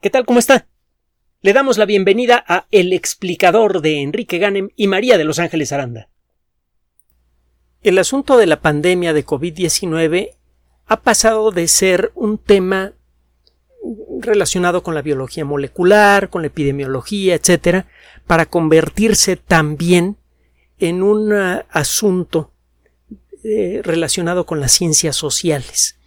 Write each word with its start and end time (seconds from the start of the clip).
¿Qué 0.00 0.10
tal? 0.10 0.26
¿Cómo 0.26 0.38
está? 0.38 0.66
Le 1.40 1.54
damos 1.54 1.78
la 1.78 1.86
bienvenida 1.86 2.44
a 2.46 2.66
El 2.70 2.92
explicador 2.92 3.80
de 3.80 4.02
Enrique 4.02 4.36
Ganem 4.36 4.68
y 4.76 4.88
María 4.88 5.16
de 5.16 5.24
Los 5.24 5.38
Ángeles 5.38 5.72
Aranda. 5.72 6.10
El 7.80 7.96
asunto 7.96 8.36
de 8.36 8.44
la 8.44 8.60
pandemia 8.60 9.14
de 9.14 9.24
COVID-19 9.24 10.36
ha 10.86 11.00
pasado 11.00 11.50
de 11.50 11.66
ser 11.66 12.12
un 12.14 12.36
tema 12.36 12.92
relacionado 14.20 14.82
con 14.82 14.94
la 14.94 15.00
biología 15.00 15.46
molecular, 15.46 16.28
con 16.28 16.42
la 16.42 16.48
epidemiología, 16.48 17.34
etcétera, 17.34 17.86
para 18.26 18.44
convertirse 18.44 19.36
también 19.36 20.18
en 20.78 21.02
un 21.02 21.32
uh, 21.32 21.62
asunto 21.70 22.52
eh, 23.44 23.80
relacionado 23.82 24.44
con 24.44 24.60
las 24.60 24.72
ciencias 24.72 25.16
sociales, 25.16 25.98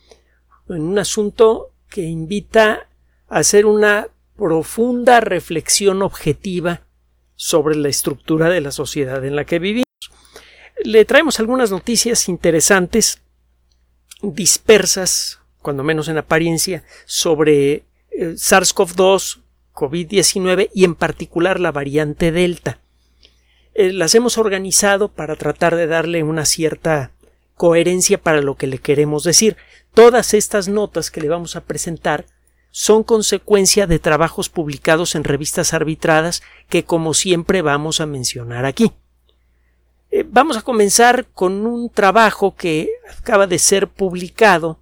en 0.69 0.83
un 0.83 0.99
asunto 0.99 1.71
que 1.89 2.03
invita 2.03 2.88
hacer 3.29 3.65
una 3.65 4.07
profunda 4.35 5.19
reflexión 5.19 6.01
objetiva 6.01 6.81
sobre 7.35 7.75
la 7.75 7.89
estructura 7.89 8.49
de 8.49 8.61
la 8.61 8.71
sociedad 8.71 9.23
en 9.23 9.35
la 9.35 9.45
que 9.45 9.59
vivimos. 9.59 9.85
Le 10.83 11.05
traemos 11.05 11.39
algunas 11.39 11.71
noticias 11.71 12.27
interesantes, 12.29 13.21
dispersas, 14.21 15.39
cuando 15.61 15.83
menos 15.83 16.07
en 16.07 16.17
apariencia, 16.17 16.83
sobre 17.05 17.83
eh, 18.11 18.35
SARS-CoV-2, 18.35 19.41
COVID-19 19.73 20.69
y 20.73 20.83
en 20.83 20.95
particular 20.95 21.59
la 21.59 21.71
variante 21.71 22.31
Delta. 22.31 22.79
Eh, 23.73 23.93
las 23.93 24.15
hemos 24.15 24.37
organizado 24.37 25.09
para 25.09 25.35
tratar 25.35 25.75
de 25.75 25.87
darle 25.87 26.23
una 26.23 26.45
cierta 26.45 27.11
coherencia 27.55 28.17
para 28.17 28.41
lo 28.41 28.55
que 28.55 28.67
le 28.67 28.79
queremos 28.79 29.23
decir. 29.23 29.57
Todas 29.93 30.33
estas 30.33 30.67
notas 30.67 31.11
que 31.11 31.21
le 31.21 31.29
vamos 31.29 31.55
a 31.55 31.61
presentar 31.61 32.25
son 32.71 33.03
consecuencia 33.03 33.87
de 33.87 33.99
trabajos 33.99 34.49
publicados 34.49 35.15
en 35.15 35.23
revistas 35.23 35.73
arbitradas 35.73 36.41
que 36.67 36.83
como 36.83 37.13
siempre 37.13 37.61
vamos 37.61 37.99
a 37.99 38.05
mencionar 38.05 38.65
aquí. 38.65 38.93
Eh, 40.11 40.25
vamos 40.27 40.57
a 40.57 40.61
comenzar 40.61 41.27
con 41.27 41.65
un 41.65 41.89
trabajo 41.89 42.55
que 42.55 42.89
acaba 43.17 43.47
de 43.47 43.59
ser 43.59 43.87
publicado 43.87 44.79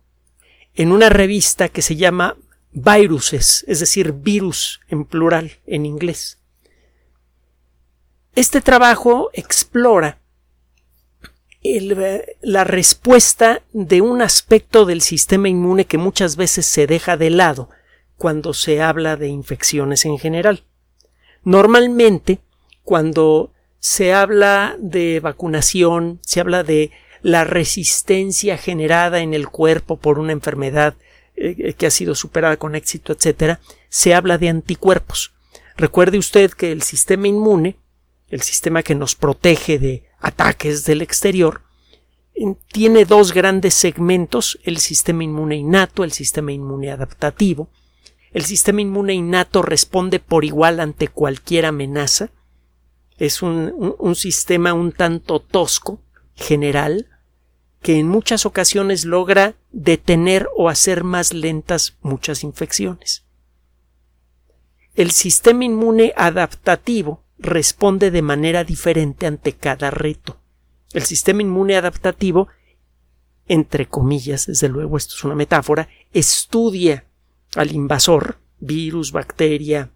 en 0.73 0.91
una 0.91 1.09
revista 1.09 1.69
que 1.69 1.81
se 1.81 1.95
llama 1.95 2.38
Viruses, 2.71 3.66
es 3.67 3.79
decir, 3.79 4.13
virus 4.13 4.79
en 4.88 5.05
plural 5.05 5.53
en 5.66 5.85
inglés. 5.85 6.38
Este 8.35 8.61
trabajo 8.61 9.31
explora 9.33 10.19
la 12.41 12.63
respuesta 12.63 13.63
de 13.73 14.01
un 14.01 14.22
aspecto 14.22 14.85
del 14.85 15.01
sistema 15.01 15.49
inmune 15.49 15.85
que 15.85 15.97
muchas 15.97 16.35
veces 16.35 16.66
se 16.66 16.88
deja 16.88 17.17
de 17.17 17.31
lado 17.31 17.69
cuando 18.17 18.53
se 18.53 18.81
habla 18.81 19.15
de 19.15 19.27
infecciones 19.27 20.05
en 20.05 20.17
general. 20.17 20.63
Normalmente, 21.43 22.39
cuando 22.83 23.51
se 23.79 24.13
habla 24.13 24.75
de 24.79 25.19
vacunación, 25.19 26.19
se 26.23 26.39
habla 26.39 26.63
de 26.63 26.91
la 27.21 27.43
resistencia 27.43 28.57
generada 28.57 29.19
en 29.19 29.33
el 29.33 29.47
cuerpo 29.47 29.97
por 29.97 30.19
una 30.19 30.31
enfermedad 30.31 30.95
eh, 31.35 31.73
que 31.73 31.85
ha 31.85 31.91
sido 31.91 32.15
superada 32.15 32.57
con 32.57 32.75
éxito, 32.75 33.13
etc., 33.13 33.59
se 33.89 34.13
habla 34.13 34.38
de 34.38 34.49
anticuerpos. 34.49 35.33
Recuerde 35.75 36.17
usted 36.17 36.51
que 36.51 36.71
el 36.71 36.81
sistema 36.81 37.27
inmune, 37.27 37.77
el 38.29 38.41
sistema 38.41 38.83
que 38.83 38.95
nos 38.95 39.15
protege 39.15 39.77
de 39.77 40.03
ataques 40.19 40.83
del 40.85 41.01
exterior, 41.01 41.61
tiene 42.71 43.05
dos 43.05 43.33
grandes 43.33 43.73
segmentos, 43.73 44.59
el 44.63 44.77
sistema 44.77 45.23
inmune 45.23 45.55
innato, 45.55 46.03
el 46.03 46.11
sistema 46.11 46.51
inmune 46.51 46.91
adaptativo. 46.91 47.69
El 48.31 48.44
sistema 48.44 48.81
inmune 48.81 49.14
innato 49.14 49.61
responde 49.61 50.20
por 50.20 50.44
igual 50.44 50.80
ante 50.80 51.08
cualquier 51.08 51.66
amenaza. 51.66 52.30
Es 53.17 53.42
un, 53.42 53.95
sistema 54.16 54.73
un 54.73 54.92
tanto 54.92 55.39
tosco, 55.39 56.02
general, 56.36 57.07
que 57.81 57.97
en 57.97 58.07
muchas 58.07 58.46
ocasiones 58.46 59.06
logra 59.06 59.56
detener 59.72 60.47
o 60.56 60.69
hacer 60.69 61.03
más 61.03 61.34
lentas 61.34 61.97
muchas 62.01 62.44
infecciones. 62.44 63.24
El 64.94 65.12
sistema 65.12 65.63
inmune 65.63 66.13
adaptativo 66.16 67.24
responde 67.40 68.12
de 68.12 68.22
manera 68.22 68.63
diferente 68.63 69.25
ante 69.25 69.53
cada 69.53 69.90
reto. 69.90 70.40
El 70.94 71.03
sistema 71.03 71.41
inmune 71.41 71.75
adaptativo, 71.75 72.47
entre 73.47 73.88
comillas, 73.88 74.47
desde 74.47 74.69
luego 74.69 74.97
esto 74.97 75.16
es 75.16 75.24
una 75.24 75.35
metáfora, 75.35 75.88
estudia 76.13 77.06
al 77.57 77.72
invasor, 77.72 78.38
virus, 78.59 79.12
bacteria, 79.12 79.90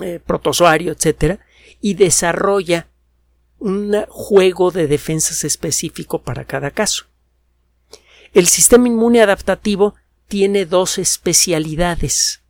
eh, 0.00 0.20
protozoario, 0.24 0.92
etc., 0.92 1.40
y 1.80 1.94
desarrolla 1.94 2.88
un 3.58 4.04
juego 4.08 4.70
de 4.70 4.86
defensas 4.86 5.44
específico 5.44 6.22
para 6.22 6.44
cada 6.44 6.70
caso. 6.70 7.06
El 8.32 8.46
sistema 8.46 8.86
inmune 8.86 9.20
adaptativo 9.20 9.94
tiene 10.28 10.66
dos 10.66 10.98
especialidades. 10.98 12.42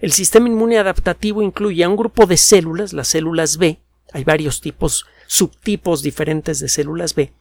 El 0.00 0.12
sistema 0.12 0.48
inmune 0.48 0.78
adaptativo 0.78 1.42
incluye 1.42 1.84
a 1.84 1.88
un 1.88 1.96
grupo 1.96 2.26
de 2.26 2.36
células, 2.36 2.92
las 2.92 3.08
células 3.08 3.58
B, 3.58 3.78
hay 4.12 4.24
varios 4.24 4.60
tipos, 4.60 5.06
subtipos 5.26 6.02
diferentes 6.02 6.60
de 6.60 6.68
células 6.68 7.14
B, 7.14 7.32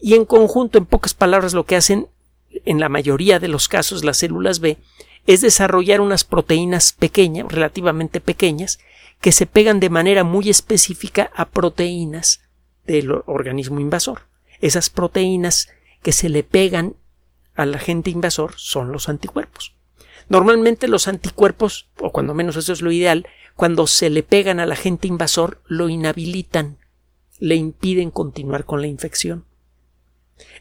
y 0.00 0.14
en 0.14 0.24
conjunto, 0.24 0.78
en 0.78 0.86
pocas 0.86 1.14
palabras, 1.14 1.54
lo 1.54 1.64
que 1.64 1.76
hacen 1.76 2.08
en 2.64 2.80
la 2.80 2.88
mayoría 2.88 3.38
de 3.38 3.48
los 3.48 3.68
casos 3.68 4.04
las 4.04 4.18
células 4.18 4.60
B 4.60 4.76
es 5.26 5.40
desarrollar 5.40 6.00
unas 6.00 6.24
proteínas 6.24 6.92
pequeñas, 6.92 7.50
relativamente 7.50 8.20
pequeñas, 8.20 8.78
que 9.20 9.32
se 9.32 9.46
pegan 9.46 9.80
de 9.80 9.90
manera 9.90 10.24
muy 10.24 10.50
específica 10.50 11.30
a 11.34 11.48
proteínas 11.48 12.42
del 12.86 13.12
organismo 13.26 13.80
invasor. 13.80 14.22
Esas 14.60 14.90
proteínas 14.90 15.68
que 16.02 16.12
se 16.12 16.28
le 16.28 16.42
pegan 16.42 16.96
al 17.54 17.74
agente 17.74 18.10
invasor 18.10 18.54
son 18.56 18.90
los 18.90 19.08
anticuerpos. 19.08 19.74
Normalmente 20.28 20.88
los 20.88 21.08
anticuerpos, 21.08 21.88
o 22.00 22.10
cuando 22.10 22.34
menos 22.34 22.56
eso 22.56 22.72
es 22.72 22.82
lo 22.82 22.90
ideal, 22.90 23.26
cuando 23.54 23.86
se 23.86 24.10
le 24.10 24.22
pegan 24.22 24.60
al 24.60 24.72
agente 24.72 25.08
invasor, 25.08 25.60
lo 25.66 25.88
inhabilitan, 25.88 26.78
le 27.38 27.56
impiden 27.56 28.10
continuar 28.10 28.64
con 28.64 28.80
la 28.80 28.86
infección. 28.86 29.44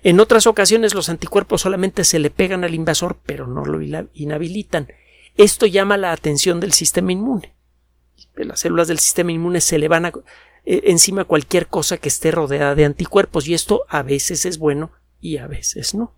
En 0.03 0.19
otras 0.19 0.47
ocasiones 0.47 0.93
los 0.93 1.09
anticuerpos 1.09 1.61
solamente 1.61 2.03
se 2.03 2.19
le 2.19 2.29
pegan 2.29 2.63
al 2.63 2.73
invasor, 2.73 3.19
pero 3.25 3.47
no 3.47 3.65
lo 3.65 3.81
inhabilitan. 4.13 4.87
Esto 5.37 5.65
llama 5.65 5.97
la 5.97 6.11
atención 6.11 6.59
del 6.59 6.73
sistema 6.73 7.11
inmune. 7.11 7.53
Las 8.35 8.61
células 8.61 8.87
del 8.87 8.99
sistema 8.99 9.31
inmune 9.31 9.61
se 9.61 9.77
le 9.77 9.87
van 9.87 10.05
a, 10.05 10.11
eh, 10.65 10.81
encima 10.85 11.25
cualquier 11.25 11.67
cosa 11.67 11.97
que 11.97 12.09
esté 12.09 12.31
rodeada 12.31 12.75
de 12.75 12.85
anticuerpos 12.85 13.47
y 13.47 13.53
esto 13.53 13.83
a 13.87 14.03
veces 14.03 14.45
es 14.45 14.57
bueno 14.57 14.91
y 15.19 15.37
a 15.37 15.47
veces 15.47 15.93
no. 15.93 16.15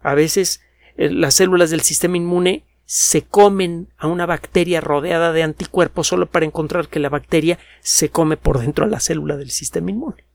A 0.00 0.14
veces 0.14 0.60
eh, 0.96 1.10
las 1.10 1.34
células 1.34 1.70
del 1.70 1.82
sistema 1.82 2.16
inmune 2.16 2.64
se 2.84 3.22
comen 3.22 3.92
a 3.98 4.06
una 4.06 4.24
bacteria 4.24 4.80
rodeada 4.80 5.32
de 5.32 5.42
anticuerpos 5.42 6.06
solo 6.06 6.26
para 6.30 6.46
encontrar 6.46 6.88
que 6.88 7.00
la 7.00 7.10
bacteria 7.10 7.58
se 7.80 8.08
come 8.08 8.38
por 8.38 8.58
dentro 8.60 8.86
a 8.86 8.88
la 8.88 9.00
célula 9.00 9.36
del 9.36 9.50
sistema 9.50 9.90
inmune. 9.90 10.27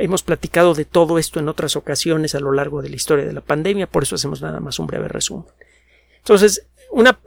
Hemos 0.00 0.22
platicado 0.22 0.74
de 0.74 0.84
todo 0.84 1.18
esto 1.18 1.40
en 1.40 1.48
otras 1.48 1.74
ocasiones 1.74 2.34
a 2.34 2.40
lo 2.40 2.52
largo 2.52 2.82
de 2.82 2.88
la 2.88 2.96
historia 2.96 3.24
de 3.24 3.32
la 3.32 3.40
pandemia, 3.40 3.88
por 3.88 4.04
eso 4.04 4.14
hacemos 4.14 4.40
nada 4.40 4.60
más 4.60 4.78
un 4.78 4.86
breve 4.86 5.08
resumen. 5.08 5.46
Entonces, 6.18 6.66
una, 6.92 7.18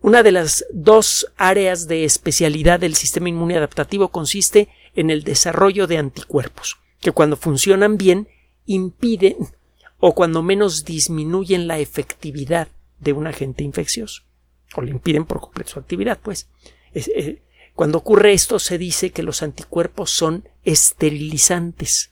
una 0.00 0.22
de 0.22 0.32
las 0.32 0.64
dos 0.72 1.30
áreas 1.36 1.86
de 1.86 2.04
especialidad 2.04 2.80
del 2.80 2.94
sistema 2.94 3.28
inmune 3.28 3.58
adaptativo 3.58 4.08
consiste 4.08 4.68
en 4.94 5.10
el 5.10 5.22
desarrollo 5.22 5.86
de 5.86 5.98
anticuerpos, 5.98 6.78
que 7.00 7.12
cuando 7.12 7.36
funcionan 7.36 7.98
bien 7.98 8.28
impiden 8.64 9.36
o 9.98 10.14
cuando 10.14 10.42
menos 10.42 10.84
disminuyen 10.84 11.66
la 11.66 11.78
efectividad 11.78 12.68
de 13.00 13.12
un 13.12 13.26
agente 13.26 13.64
infeccioso 13.64 14.22
o 14.74 14.82
le 14.82 14.90
impiden 14.90 15.24
por 15.24 15.40
completo 15.40 15.70
su 15.72 15.78
actividad, 15.78 16.18
pues. 16.22 16.48
Eh, 16.94 17.42
cuando 17.78 17.98
ocurre 17.98 18.32
esto 18.32 18.58
se 18.58 18.76
dice 18.76 19.12
que 19.12 19.22
los 19.22 19.40
anticuerpos 19.40 20.10
son 20.10 20.48
esterilizantes 20.64 22.10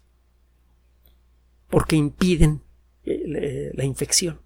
porque 1.69 1.97
impiden 1.97 2.63
eh, 3.03 3.73
la 3.75 3.83
infección. 3.83 4.41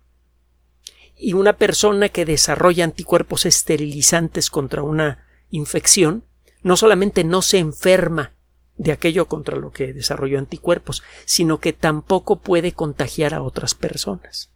Y 1.15 1.35
una 1.35 1.59
persona 1.59 2.09
que 2.09 2.25
desarrolla 2.25 2.85
anticuerpos 2.85 3.45
esterilizantes 3.45 4.49
contra 4.49 4.83
una 4.83 5.27
infección 5.51 6.25
no 6.63 6.79
solamente 6.79 7.23
no 7.23 7.43
se 7.43 7.59
enferma 7.59 8.33
de 8.79 8.93
aquello 8.93 9.29
contra 9.29 9.59
lo 9.59 9.73
que 9.73 9.93
desarrolló 9.93 10.39
anticuerpos, 10.39 11.03
sino 11.27 11.61
que 11.61 11.75
tampoco 11.75 12.41
puede 12.41 12.73
contagiar 12.73 13.35
a 13.35 13.43
otras 13.43 13.75
personas. 13.75 14.55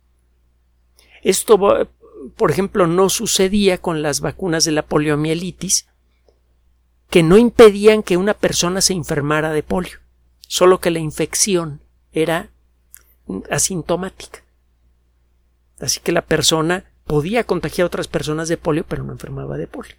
Esto, 1.23 1.59
por 2.37 2.51
ejemplo, 2.51 2.87
no 2.87 3.11
sucedía 3.11 3.77
con 3.77 4.01
las 4.01 4.21
vacunas 4.21 4.65
de 4.65 4.73
la 4.73 4.87
poliomielitis, 4.87 5.89
que 7.11 7.23
no 7.23 7.39
impedían 7.39 8.03
que 8.03 8.17
una 8.17 8.35
persona 8.35 8.81
se 8.81 8.93
enfermara 8.93 9.53
de 9.53 9.63
polio, 9.63 9.99
solo 10.47 10.81
que 10.81 10.91
la 10.91 10.99
infección 10.99 11.81
era 12.13 12.51
asintomática. 13.51 14.43
Así 15.81 16.01
que 16.01 16.13
la 16.13 16.23
persona 16.23 16.85
podía 17.07 17.45
contagiar 17.45 17.85
a 17.85 17.87
otras 17.87 18.09
personas 18.09 18.49
de 18.49 18.57
polio, 18.57 18.85
pero 18.89 19.05
no 19.05 19.13
enfermaba 19.13 19.57
de 19.57 19.67
polio. 19.67 19.95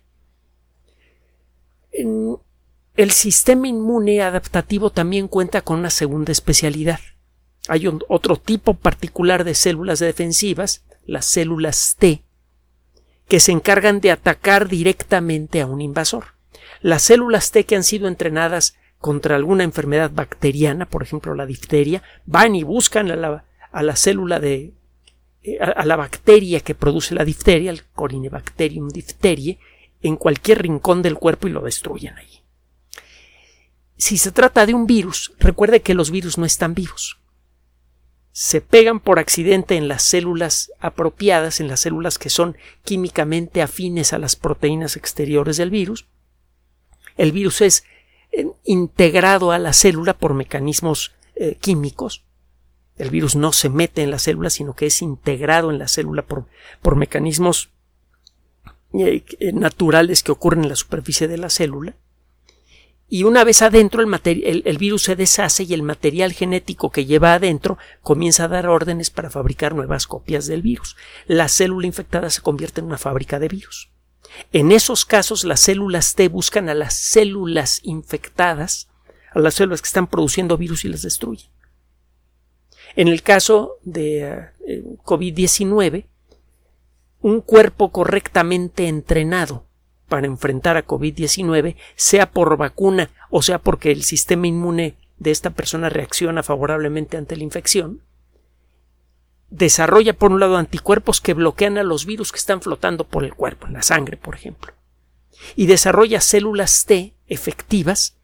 el 2.98 3.12
sistema 3.12 3.68
inmune 3.68 4.22
adaptativo 4.22 4.90
también 4.90 5.28
cuenta 5.28 5.62
con 5.62 5.80
una 5.80 5.90
segunda 5.90 6.32
especialidad. 6.32 7.00
Hay 7.68 7.88
otro 7.88 8.38
tipo 8.38 8.74
particular 8.74 9.44
de 9.44 9.56
células 9.56 10.00
defensivas, 10.00 10.84
las 11.06 11.26
células 11.26 11.96
T, 11.98 12.24
que 13.28 13.40
se 13.40 13.52
encargan 13.52 14.02
de 14.02 14.12
atacar 14.12 14.68
directamente 14.68 15.62
a 15.62 15.68
un 15.68 15.82
invasor. 15.82 16.35
Las 16.82 17.04
células 17.04 17.52
T 17.52 17.66
que 17.66 17.76
han 17.76 17.84
sido 17.84 18.08
entrenadas 18.08 18.78
contra 19.00 19.36
alguna 19.36 19.64
enfermedad 19.64 20.12
bacteriana, 20.12 20.86
por 20.86 21.04
ejemplo 21.04 21.36
la 21.36 21.46
difteria, 21.46 22.04
van 22.26 22.56
y 22.56 22.64
buscan 22.64 23.12
a 23.12 23.16
la, 23.82 23.96
célula 23.96 24.40
de 24.40 24.74
eh, 25.44 25.60
a, 25.60 25.86
la 25.86 25.96
bacteria 25.96 26.60
que 26.60 26.76
produce 26.76 27.14
la 27.14 27.26
difteria, 27.26 27.72
el 27.72 27.84
Corynebacterium 27.94 28.90
diphtheriae, 28.90 29.60
en 30.02 30.18
cualquier 30.18 30.62
rincón 30.62 31.02
del 31.02 31.16
cuerpo 31.16 31.48
y 31.48 31.52
lo 31.52 31.62
destruyen 31.62 32.16
allí. 32.18 32.42
Si 33.98 34.18
se 34.18 34.32
trata 34.32 34.66
de 34.66 34.74
un 34.74 34.88
virus, 34.88 35.34
recuerde 35.40 35.82
que 35.82 35.94
los 35.94 36.12
virus 36.12 36.38
no 36.38 36.46
están 36.46 36.74
vivos 36.74 37.20
se 38.38 38.60
pegan 38.60 39.00
por 39.00 39.18
accidente 39.18 39.78
en 39.78 39.88
las 39.88 40.04
células 40.04 40.70
apropiadas, 40.82 41.62
en 41.62 41.70
las 41.70 41.80
células 41.80 42.20
que 42.20 42.30
son 42.30 42.58
químicamente 42.84 43.62
afines 43.62 44.12
a 44.12 44.18
las 44.18 44.36
proteínas 44.36 44.98
exteriores 44.98 45.56
del 45.56 45.70
virus. 45.70 46.06
El 47.18 47.32
virus 47.32 47.62
es 47.62 47.84
eh, 48.32 48.48
integrado 48.64 49.52
a 49.52 49.60
la 49.60 49.74
célula 49.74 50.18
por 50.18 50.34
mecanismos 50.34 51.14
eh, 51.36 51.58
químicos. 51.60 52.24
El 52.98 53.10
virus 53.10 53.36
no 53.36 53.52
se 53.52 53.70
mete 53.70 54.04
en 54.04 54.12
la 54.12 54.20
célula, 54.20 54.50
sino 54.50 54.74
que 54.74 54.86
es 54.86 55.02
integrado 55.02 55.70
en 55.70 55.80
la 55.80 55.88
célula 55.88 56.26
por, 56.26 56.46
por 56.82 56.96
mecanismos 56.96 57.70
eh, 58.94 59.24
naturales 59.54 60.24
que 60.24 60.32
ocurren 60.32 60.64
en 60.64 60.70
la 60.70 60.76
superficie 60.76 61.28
de 61.28 61.38
la 61.38 61.50
célula 61.50 61.96
y 63.08 63.24
una 63.24 63.44
vez 63.44 63.62
adentro 63.62 64.02
el, 64.02 64.64
el, 64.66 64.78
virus 64.78 65.04
se 65.04 65.16
deshace 65.16 65.64
y 65.64 65.74
el 65.74 65.84
material 65.84 66.34
genético 66.34 66.92
que 66.92 67.06
lleva 67.06 67.34
adentro 67.34 67.78
comienza 68.02 68.46
a 68.46 68.48
dar 68.48 68.68
órdenes 68.68 69.12
para 69.12 69.30
fabricar 69.30 69.76
nuevas 69.76 70.08
copias 70.08 70.48
del 70.48 70.64
virus. 70.64 70.96
La 71.28 71.48
célula 71.48 71.86
infectada 71.86 72.30
se 72.32 72.42
convierte 72.42 72.82
en 72.82 72.88
una 72.88 72.98
fábrica 72.98 73.38
de 73.38 73.48
virus. 73.48 73.92
En 74.52 74.72
esos 74.72 75.06
casos 75.06 75.44
las 75.44 75.60
células 75.60 76.16
T 76.16 76.28
buscan 76.30 76.70
a 76.70 76.74
las 76.74 76.94
células 76.94 77.80
infectadas, 77.84 78.90
a 79.32 79.40
las 79.40 79.56
células 79.56 79.82
que 79.82 79.88
están 79.88 80.08
produciendo 80.08 80.58
virus 80.58 80.86
y 80.86 80.90
las 80.90 81.02
destruyen. 81.02 81.50
En 82.96 83.08
el 83.08 83.24
caso 83.24 83.78
de 83.84 84.50
eh, 84.68 84.84
COVID-19, 85.04 86.06
un 87.22 87.42
cuerpo 87.42 87.92
correctamente 87.92 88.88
entrenado 88.88 89.66
para 90.08 90.28
enfrentar 90.28 90.78
a 90.78 90.86
COVID-19, 90.86 91.76
sea 91.96 92.32
por 92.32 92.56
vacuna 92.58 93.10
o 93.30 93.42
sea 93.42 93.60
porque 93.60 93.92
el 93.92 94.04
sistema 94.04 94.48
inmune 94.48 94.96
de 95.18 95.32
esta 95.32 95.50
persona 95.50 95.90
reacciona 95.90 96.44
favorablemente 96.44 97.18
ante 97.18 97.36
la 97.36 97.44
infección, 97.44 98.02
desarrolla 99.50 100.14
por 100.14 100.32
un 100.32 100.40
lado 100.40 100.58
anticuerpos 100.58 101.22
que 101.22 101.34
bloquean 101.34 101.78
a 101.78 101.84
los 101.84 102.06
virus 102.06 102.32
que 102.32 102.38
están 102.38 102.62
flotando 102.62 103.06
por 103.06 103.24
el 103.24 103.34
cuerpo, 103.34 103.68
en 103.68 103.74
la 103.74 103.82
sangre, 103.82 104.18
por 104.18 104.36
ejemplo, 104.36 104.74
y 105.56 105.68
desarrolla 105.68 106.22
células 106.22 106.86
T 106.86 107.14
efectivas 107.28 108.16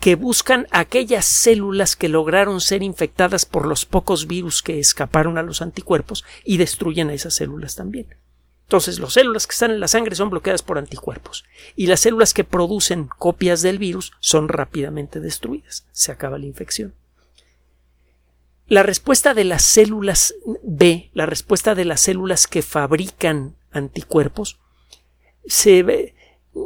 que 0.00 0.14
buscan 0.14 0.66
aquellas 0.70 1.24
células 1.24 1.96
que 1.96 2.08
lograron 2.08 2.60
ser 2.60 2.82
infectadas 2.82 3.46
por 3.46 3.66
los 3.66 3.86
pocos 3.86 4.26
virus 4.26 4.62
que 4.62 4.78
escaparon 4.78 5.38
a 5.38 5.42
los 5.42 5.62
anticuerpos 5.62 6.24
y 6.44 6.58
destruyen 6.58 7.08
a 7.08 7.14
esas 7.14 7.34
células 7.34 7.76
también. 7.76 8.06
Entonces, 8.64 8.98
las 8.98 9.12
células 9.12 9.46
que 9.46 9.52
están 9.52 9.70
en 9.70 9.80
la 9.80 9.88
sangre 9.88 10.16
son 10.16 10.28
bloqueadas 10.28 10.62
por 10.62 10.76
anticuerpos 10.76 11.44
y 11.76 11.86
las 11.86 12.00
células 12.00 12.34
que 12.34 12.44
producen 12.44 13.06
copias 13.06 13.62
del 13.62 13.78
virus 13.78 14.12
son 14.20 14.48
rápidamente 14.48 15.20
destruidas. 15.20 15.86
Se 15.92 16.12
acaba 16.12 16.38
la 16.38 16.46
infección. 16.46 16.94
La 18.68 18.82
respuesta 18.82 19.32
de 19.32 19.44
las 19.44 19.62
células 19.62 20.34
B, 20.64 21.10
la 21.14 21.24
respuesta 21.26 21.76
de 21.76 21.84
las 21.84 22.00
células 22.00 22.48
que 22.48 22.62
fabrican 22.62 23.54
anticuerpos, 23.70 24.58
se, 25.46 26.14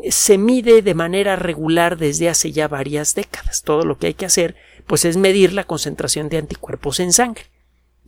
se 0.08 0.38
mide 0.38 0.80
de 0.80 0.94
manera 0.94 1.36
regular 1.36 1.98
desde 1.98 2.30
hace 2.30 2.52
ya 2.52 2.68
varias 2.68 3.14
décadas. 3.14 3.62
Todo 3.62 3.84
lo 3.84 3.98
que 3.98 4.08
hay 4.08 4.14
que 4.14 4.24
hacer 4.24 4.56
pues 4.86 5.04
es 5.04 5.18
medir 5.18 5.52
la 5.52 5.64
concentración 5.64 6.30
de 6.30 6.38
anticuerpos 6.38 7.00
en 7.00 7.12
sangre. 7.12 7.44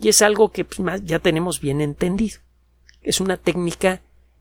Y 0.01 0.09
es 0.09 0.23
algo 0.23 0.51
que 0.51 0.65
pues, 0.65 1.03
ya 1.05 1.19
tenemos 1.19 1.61
bien 1.61 1.83
entendido. 1.83 2.39
Es 3.03 3.21
una 3.21 3.37
técnica 3.37 4.01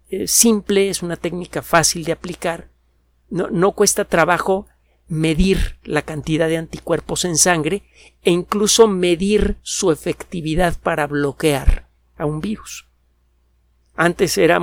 eh, 0.10 0.28
simple, 0.28 0.90
es 0.90 1.04
una 1.04 1.18
técnica 1.18 1.62
fácil 1.62 2.06
de 2.06 2.14
aplicar. 2.14 2.70
No, 3.30 3.50
no 3.50 3.74
cuesta 3.74 4.06
trabajo 4.06 4.68
medir 5.12 5.78
la 5.84 6.04
cantidad 6.04 6.48
de 6.48 6.56
anticuerpos 6.56 7.26
en 7.26 7.38
sangre 7.38 7.84
e 8.24 8.32
incluso 8.32 8.88
medir 8.88 9.58
su 9.62 9.92
efectividad 9.92 10.80
para 10.82 11.06
bloquear 11.06 11.90
a 12.18 12.26
un 12.26 12.40
virus. 12.40 12.88
Antes 13.94 14.38
era, 14.38 14.58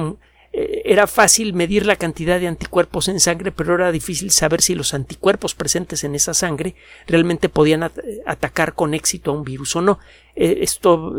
eh, 0.55 0.83
era, 0.87 1.07
fácil 1.07 1.53
medir 1.53 1.85
la 1.85 1.97
cantidad 1.97 2.41
de 2.41 2.49
anticuerpos 2.49 3.09
en 3.09 3.21
sangre, 3.21 3.53
pero 3.53 3.75
era 3.75 3.93
difícil 3.93 4.31
saber 4.31 4.63
si 4.63 4.75
los 4.75 4.95
anticuerpos 4.95 5.55
presentes 5.55 6.03
en 6.03 6.15
esa 6.15 6.33
sangre 6.33 6.77
realmente 7.07 7.51
podían 7.51 7.83
atacar 8.25 8.73
con 8.73 8.95
éxito 8.95 9.31
a 9.31 9.35
un 9.35 9.45
virus 9.45 9.77
o 9.77 9.83
no. 9.83 9.99
Eh, 10.35 10.61
esto 10.63 11.15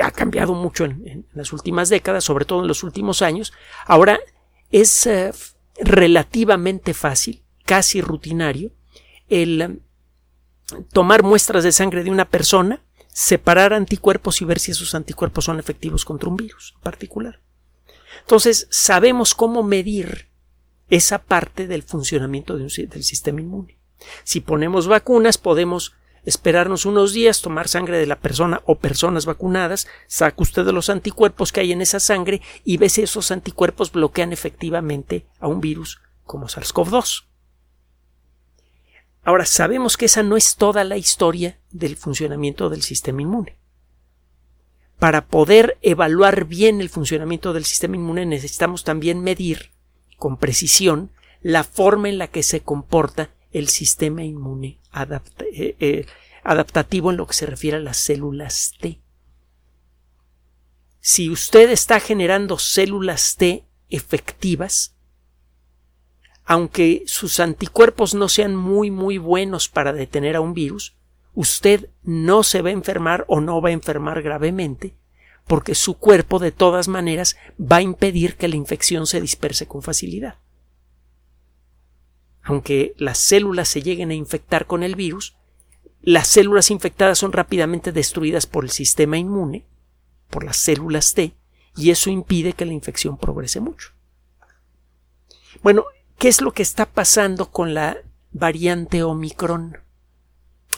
ha 0.00 0.10
cambiado 0.12 0.54
mucho 0.54 0.84
en, 0.84 1.26
las 1.34 1.52
últimas 1.52 1.88
décadas, 1.88 2.22
sobre 2.22 2.44
todo 2.44 2.62
en 2.62 2.68
los 2.68 2.84
últimos 2.84 3.20
años. 3.20 3.52
Ahora 3.84 4.20
es 4.70 5.06
eh, 5.06 5.32
relativamente 5.76 6.94
fácil, 6.94 7.43
casi 7.64 8.00
rutinario, 8.00 8.72
el 9.28 9.60
eh, 9.62 9.78
tomar 10.92 11.22
muestras 11.22 11.64
de 11.64 11.72
sangre 11.72 12.04
de 12.04 12.10
una 12.10 12.24
persona, 12.24 12.80
separar 13.12 13.72
anticuerpos 13.72 14.40
y 14.42 14.44
ver 14.44 14.58
si 14.58 14.72
esos 14.72 14.94
anticuerpos 14.94 15.44
son 15.44 15.58
efectivos 15.58 16.04
contra 16.04 16.28
un 16.28 16.36
virus 16.36 16.72
en 16.76 16.82
particular. 16.82 17.40
Entonces, 18.20 18.66
sabemos 18.70 19.34
cómo 19.34 19.62
medir 19.62 20.28
esa 20.90 21.18
parte 21.18 21.66
del 21.66 21.82
funcionamiento 21.82 22.56
del 22.56 22.70
sistema 22.70 23.40
inmune. 23.40 23.78
Si 24.24 24.40
ponemos 24.40 24.86
vacunas, 24.86 25.38
podemos 25.38 25.94
esperarnos 26.24 26.86
unos 26.86 27.12
días, 27.12 27.42
tomar 27.42 27.68
sangre 27.68 27.98
de 27.98 28.06
la 28.06 28.18
persona 28.18 28.62
o 28.64 28.76
personas 28.76 29.26
vacunadas, 29.26 29.86
saca 30.06 30.42
usted 30.42 30.64
los 30.66 30.88
anticuerpos 30.88 31.52
que 31.52 31.60
hay 31.60 31.72
en 31.72 31.82
esa 31.82 32.00
sangre 32.00 32.40
y 32.64 32.78
ve 32.78 32.88
si 32.88 33.02
esos 33.02 33.30
anticuerpos 33.30 33.92
bloquean 33.92 34.32
efectivamente 34.32 35.26
a 35.38 35.48
un 35.48 35.60
virus 35.60 36.00
como 36.24 36.46
SARS-CoV-2. 36.46 37.24
Ahora, 39.24 39.46
sabemos 39.46 39.96
que 39.96 40.04
esa 40.04 40.22
no 40.22 40.36
es 40.36 40.56
toda 40.56 40.84
la 40.84 40.96
historia 40.98 41.58
del 41.70 41.96
funcionamiento 41.96 42.68
del 42.68 42.82
sistema 42.82 43.22
inmune. 43.22 43.56
Para 44.98 45.26
poder 45.26 45.78
evaluar 45.82 46.44
bien 46.44 46.80
el 46.80 46.88
funcionamiento 46.88 47.52
del 47.52 47.64
sistema 47.64 47.96
inmune 47.96 48.26
necesitamos 48.26 48.84
también 48.84 49.20
medir 49.20 49.72
con 50.18 50.36
precisión 50.36 51.10
la 51.42 51.64
forma 51.64 52.08
en 52.08 52.18
la 52.18 52.28
que 52.28 52.42
se 52.42 52.60
comporta 52.60 53.30
el 53.52 53.68
sistema 53.68 54.24
inmune 54.24 54.78
eh, 55.52 55.76
eh, 55.78 56.06
adaptativo 56.42 57.10
en 57.10 57.16
lo 57.16 57.26
que 57.26 57.34
se 57.34 57.46
refiere 57.46 57.76
a 57.78 57.80
las 57.80 57.96
células 57.96 58.72
T. 58.80 59.00
Si 61.00 61.28
usted 61.28 61.70
está 61.70 62.00
generando 62.00 62.58
células 62.58 63.36
T 63.36 63.66
efectivas, 63.90 64.93
aunque 66.44 67.02
sus 67.06 67.40
anticuerpos 67.40 68.14
no 68.14 68.28
sean 68.28 68.54
muy 68.56 68.90
muy 68.90 69.18
buenos 69.18 69.68
para 69.68 69.92
detener 69.92 70.36
a 70.36 70.40
un 70.40 70.54
virus, 70.54 70.94
usted 71.34 71.88
no 72.02 72.42
se 72.42 72.62
va 72.62 72.68
a 72.68 72.72
enfermar 72.72 73.24
o 73.28 73.40
no 73.40 73.60
va 73.60 73.70
a 73.70 73.72
enfermar 73.72 74.22
gravemente, 74.22 74.94
porque 75.46 75.74
su 75.74 75.94
cuerpo 75.94 76.38
de 76.38 76.52
todas 76.52 76.88
maneras 76.88 77.36
va 77.60 77.76
a 77.76 77.82
impedir 77.82 78.36
que 78.36 78.48
la 78.48 78.56
infección 78.56 79.06
se 79.06 79.20
disperse 79.20 79.66
con 79.66 79.82
facilidad 79.82 80.36
aunque 82.44 82.94
las 82.98 83.18
células 83.18 83.68
se 83.68 83.82
lleguen 83.82 84.10
a 84.10 84.14
infectar 84.14 84.66
con 84.66 84.82
el 84.82 84.94
virus, 84.94 85.34
las 86.02 86.28
células 86.28 86.70
infectadas 86.70 87.18
son 87.18 87.32
rápidamente 87.32 87.90
destruidas 87.90 88.46
por 88.46 88.64
el 88.64 88.70
sistema 88.70 89.16
inmune, 89.16 89.64
por 90.28 90.44
las 90.44 90.58
células 90.58 91.14
T, 91.14 91.34
y 91.76 91.90
eso 91.90 92.10
impide 92.10 92.52
que 92.52 92.66
la 92.66 92.74
infección 92.74 93.16
progrese 93.16 93.60
mucho. 93.60 93.92
Bueno, 95.62 95.86
¿qué 96.24 96.28
es 96.28 96.40
lo 96.40 96.52
que 96.52 96.62
está 96.62 96.86
pasando 96.86 97.50
con 97.50 97.74
la 97.74 97.98
variante 98.32 99.02
Omicron? 99.02 99.76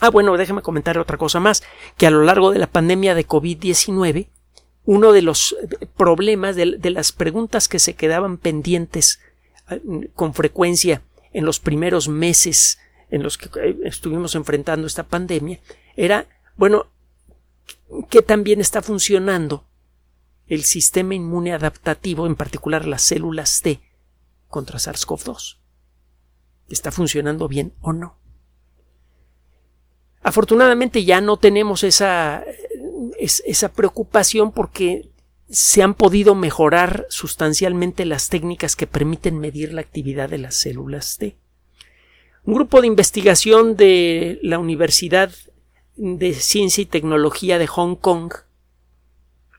Ah, 0.01 0.09
bueno, 0.09 0.35
déjeme 0.35 0.61
comentar 0.61 0.97
otra 0.97 1.15
cosa 1.15 1.39
más, 1.39 1.63
que 1.95 2.05
a 2.05 2.11
lo 2.11 2.23
largo 2.23 2.51
de 2.51 2.59
la 2.59 2.67
pandemia 2.67 3.15
de 3.15 3.25
COVID-19, 3.25 4.27
uno 4.83 5.13
de 5.13 5.21
los 5.21 5.55
problemas, 5.95 6.57
de, 6.57 6.75
de, 6.77 6.89
las 6.89 7.13
preguntas 7.13 7.69
que 7.69 7.79
se 7.79 7.93
quedaban 7.93 8.37
pendientes 8.37 9.21
eh, 9.69 9.79
con 10.15 10.33
frecuencia 10.33 11.01
en 11.31 11.45
los 11.45 11.61
primeros 11.61 12.09
meses 12.09 12.79
en 13.09 13.23
los 13.23 13.37
que 13.37 13.47
eh, 13.61 13.77
estuvimos 13.85 14.35
enfrentando 14.35 14.85
esta 14.85 15.03
pandemia 15.03 15.61
era, 15.95 16.25
bueno, 16.57 16.87
¿qué 18.09 18.21
también 18.21 18.59
está 18.59 18.81
funcionando 18.81 19.63
el 20.47 20.65
sistema 20.65 21.15
inmune 21.15 21.53
adaptativo, 21.53 22.27
en 22.27 22.35
particular 22.35 22.85
las 22.85 23.01
células 23.01 23.61
T, 23.61 23.79
contra 24.47 24.79
SARS-CoV-2. 24.79 25.57
¿Está 26.69 26.91
funcionando 26.91 27.47
bien 27.47 27.73
o 27.81 27.93
no? 27.93 28.17
Afortunadamente 30.21 31.05
ya 31.05 31.21
no 31.21 31.37
tenemos 31.37 31.83
esa, 31.83 32.43
esa 33.17 33.71
preocupación 33.71 34.51
porque 34.51 35.09
se 35.49 35.81
han 35.81 35.93
podido 35.93 36.35
mejorar 36.35 37.05
sustancialmente 37.09 38.05
las 38.05 38.29
técnicas 38.29 38.75
que 38.75 38.87
permiten 38.87 39.39
medir 39.39 39.73
la 39.73 39.81
actividad 39.81 40.29
de 40.29 40.39
las 40.39 40.55
células 40.55 41.17
T. 41.17 41.37
Un 42.43 42.53
grupo 42.53 42.81
de 42.81 42.87
investigación 42.87 43.75
de 43.77 44.39
la 44.41 44.59
Universidad 44.59 45.31
de 45.95 46.33
Ciencia 46.33 46.81
y 46.81 46.85
Tecnología 46.85 47.57
de 47.57 47.67
Hong 47.67 47.95
Kong, 47.95 48.33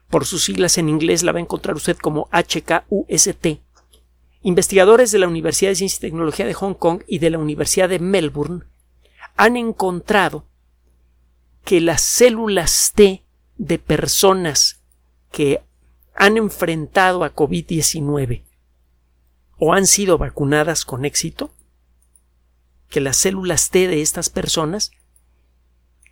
por 0.09 0.25
sus 0.25 0.45
siglas 0.45 0.79
en 0.79 0.89
inglés 0.89 1.23
la 1.23 1.33
va 1.33 1.39
a 1.39 1.43
encontrar 1.43 1.77
usted 1.77 1.97
como 1.97 2.29
HKUST, 2.33 3.59
investigadores 4.43 5.11
de 5.11 5.19
la 5.19 5.29
Universidad 5.29 5.71
de 5.71 5.77
Ciencia 5.77 5.97
y 5.97 6.01
Tecnología 6.01 6.47
de 6.47 6.55
Hong 6.55 6.75
Kong 6.75 7.03
y 7.07 7.19
de 7.19 7.31
la 7.31 7.39
Universidad 7.39 7.89
de 7.89 7.99
Melbourne 7.99 8.65
han 9.37 9.57
encontrado 9.57 10.47
que 11.65 11.81
las 11.81 12.01
células 12.03 12.93
T 12.95 13.25
de 13.57 13.79
personas 13.79 14.81
que 15.31 15.63
han 16.15 16.37
enfrentado 16.37 17.25
a 17.25 17.35
COVID-19 17.35 18.45
o 19.59 19.73
han 19.73 19.87
sido 19.87 20.19
vacunadas 20.19 20.85
con 20.85 21.05
éxito, 21.05 21.53
que 22.89 23.01
las 23.01 23.17
células 23.17 23.71
T 23.71 23.87
de 23.87 24.03
estas 24.03 24.31
personas 24.31 24.93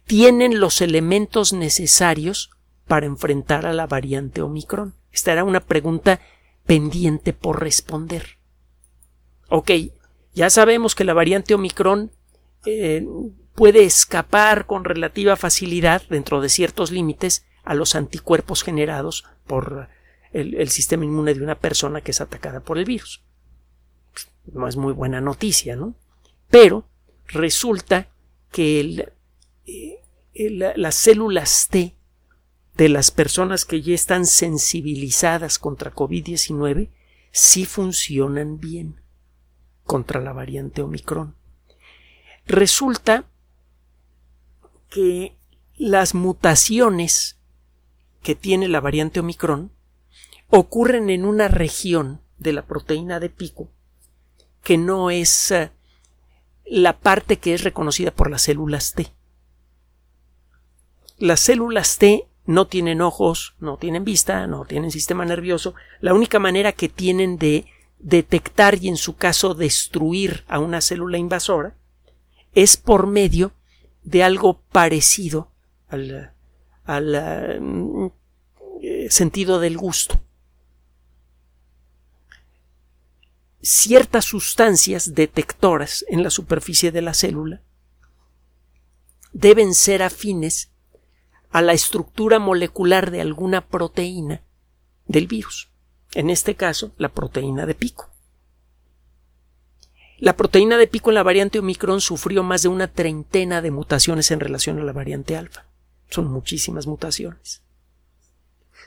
tienen 0.05 0.61
los 0.61 0.81
elementos 0.81 1.53
necesarios 1.53 2.51
para 2.87 3.07
enfrentar 3.07 3.67
a 3.67 3.73
la 3.73 3.87
variante 3.87 4.43
Omicron. 4.43 4.95
Esta 5.11 5.33
era 5.33 5.45
una 5.45 5.61
pregunta 5.61 6.21
pendiente 6.67 7.33
por 7.33 7.61
responder. 7.61 8.39
Ok, 9.49 9.71
ya 10.35 10.51
sabemos 10.51 10.95
que 10.95 11.05
la 11.05 11.15
variante 11.15 11.55
Omicron 11.55 12.11
eh, 12.67 13.07
puede 13.55 13.85
escapar 13.85 14.67
con 14.67 14.85
relativa 14.85 15.37
facilidad, 15.37 16.03
dentro 16.11 16.41
de 16.41 16.49
ciertos 16.49 16.91
límites, 16.91 17.47
a 17.65 17.75
los 17.75 17.95
anticuerpos 17.95 18.63
generados 18.63 19.25
por 19.47 19.89
el, 20.33 20.69
sistema 20.69 21.05
inmune 21.05 21.35
de 21.35 21.43
una 21.43 21.59
persona 21.59 22.01
que 22.01 22.11
es 22.11 22.21
atacada 22.21 22.61
por 22.61 22.79
el 22.79 22.85
virus. 22.85 23.25
No 24.53 24.69
es 24.69 24.77
muy 24.77 24.93
buena 24.93 25.21
noticia, 25.21 25.75
¿no? 25.75 25.95
Pero 26.51 26.87
resulta 27.27 28.09
que 28.53 29.09
eh, 29.67 30.51
las 30.77 30.95
células 30.95 31.69
T 31.69 31.96
de 32.77 32.89
las 32.89 33.11
personas 33.11 33.65
que 33.65 33.81
ya 33.81 33.95
están 33.95 34.27
sensibilizadas 34.27 35.59
contra 35.59 35.95
COVID-19 35.95 36.91
sí 37.33 37.65
funcionan 37.65 38.59
bien 38.59 39.01
contra 39.85 40.21
la 40.21 40.33
variante 40.33 40.83
Omicron. 40.83 41.35
Resulta 42.47 43.25
que 44.91 45.37
las 45.77 46.15
mutaciones 46.15 47.39
que 48.23 48.35
tiene 48.35 48.69
la 48.69 48.81
variante 48.81 49.21
Omicron 49.21 49.73
ocurren 50.49 51.11
en 51.11 51.25
una 51.25 51.49
región 51.49 52.21
de 52.39 52.53
la 52.53 52.67
proteína 52.67 53.21
de 53.21 53.31
pico 53.31 53.71
que 54.63 54.77
no 54.77 55.11
es 55.11 55.51
eh, 55.53 55.71
la 56.65 56.99
parte 56.99 57.39
que 57.39 57.55
es 57.55 57.63
reconocida 57.63 58.11
por 58.11 58.31
las 58.31 58.43
células 58.43 58.95
T. 58.95 59.07
Las 61.19 61.41
células 61.41 61.99
T 61.99 62.27
no 62.47 62.67
tienen 62.67 63.01
ojos, 63.01 63.55
no 63.61 63.77
tienen 63.77 64.05
vista, 64.05 64.47
no 64.47 64.65
tienen 64.65 64.91
sistema 64.91 65.25
nervioso. 65.25 65.75
La 66.01 66.15
única 66.15 66.39
manera 66.39 66.73
que 66.73 66.89
tienen 66.89 67.39
de 67.39 67.67
detectar 67.99 68.83
y 68.83 68.89
en 68.89 68.97
su 68.97 69.17
caso 69.17 69.55
destruir 69.55 70.45
a 70.49 70.59
una 70.59 70.81
célula 70.81 71.19
invasora 71.19 71.75
es 72.53 72.77
por 72.77 73.07
medio 73.07 73.53
de 74.03 74.23
algo 74.23 74.61
parecido 74.73 75.51
al, 75.89 76.33
eh, 78.83 79.09
sentido 79.11 79.61
del 79.61 79.77
gusto. 79.77 80.21
ciertas 83.67 84.25
sustancias 84.25 85.17
detectoras 85.17 86.05
en 86.09 86.23
la 86.23 86.31
superficie 86.31 86.93
de 86.93 87.03
la 87.03 87.15
célula 87.15 87.63
deben 89.33 89.75
ser 89.75 90.05
afines 90.05 90.71
a 91.57 91.63
la 91.63 91.73
estructura 91.73 92.39
molecular 92.39 93.11
de 93.11 93.23
alguna 93.23 93.67
proteína 93.67 94.43
del 95.07 95.27
virus, 95.27 95.71
en 96.13 96.29
este 96.29 96.55
caso 96.55 96.93
la 96.99 97.09
proteína 97.09 97.65
de 97.65 97.75
pico. 97.75 98.11
La 100.19 100.37
proteína 100.37 100.77
de 100.77 100.87
pico 100.87 101.09
en 101.09 101.15
la 101.15 101.23
variante 101.23 101.59
Omicron 101.59 102.03
sufrió 102.03 102.43
más 102.43 102.61
de 102.61 102.69
una 102.69 102.89
treintena 102.89 103.63
de 103.63 103.71
mutaciones 103.71 104.31
en 104.33 104.41
relación 104.41 104.79
a 104.79 104.85
la 104.85 104.93
variante 104.93 105.35
alfa. 105.35 105.65
Son 106.11 106.31
muchísimas 106.31 106.87
mutaciones. 106.87 107.63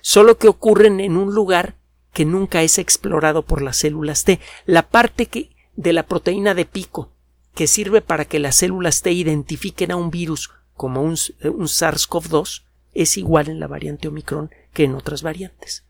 Solo 0.02 0.38
que 0.38 0.48
ocurren 0.48 1.00
en 1.00 1.18
un 1.18 1.34
lugar 1.34 1.74
que 2.14 2.24
nunca 2.24 2.62
es 2.62 2.78
explorado 2.78 3.42
por 3.42 3.64
las 3.64 3.78
células 3.78 4.26
T. 4.26 4.40
La 4.68 4.90
parte 4.90 5.26
que, 5.26 5.56
de 5.76 5.92
la 5.92 6.04
proteína 6.06 6.54
de 6.54 6.66
pico 6.66 7.10
que 7.56 7.66
sirve 7.66 8.02
para 8.02 8.26
que 8.26 8.38
las 8.38 8.58
células 8.58 9.02
T 9.02 9.12
identifiquen 9.12 9.90
a 9.90 9.96
un 9.96 10.12
virus 10.12 10.52
como 10.80 11.02
un, 11.02 11.18
un 11.44 11.68
SARS-CoV-2 11.68 12.64
es 12.94 13.18
igual 13.18 13.50
en 13.50 13.60
la 13.60 13.68
variante 13.68 14.08
Omicron 14.08 14.50
que 14.72 14.86
en 14.86 14.96
otras 14.96 15.24
variantes. 15.24 15.84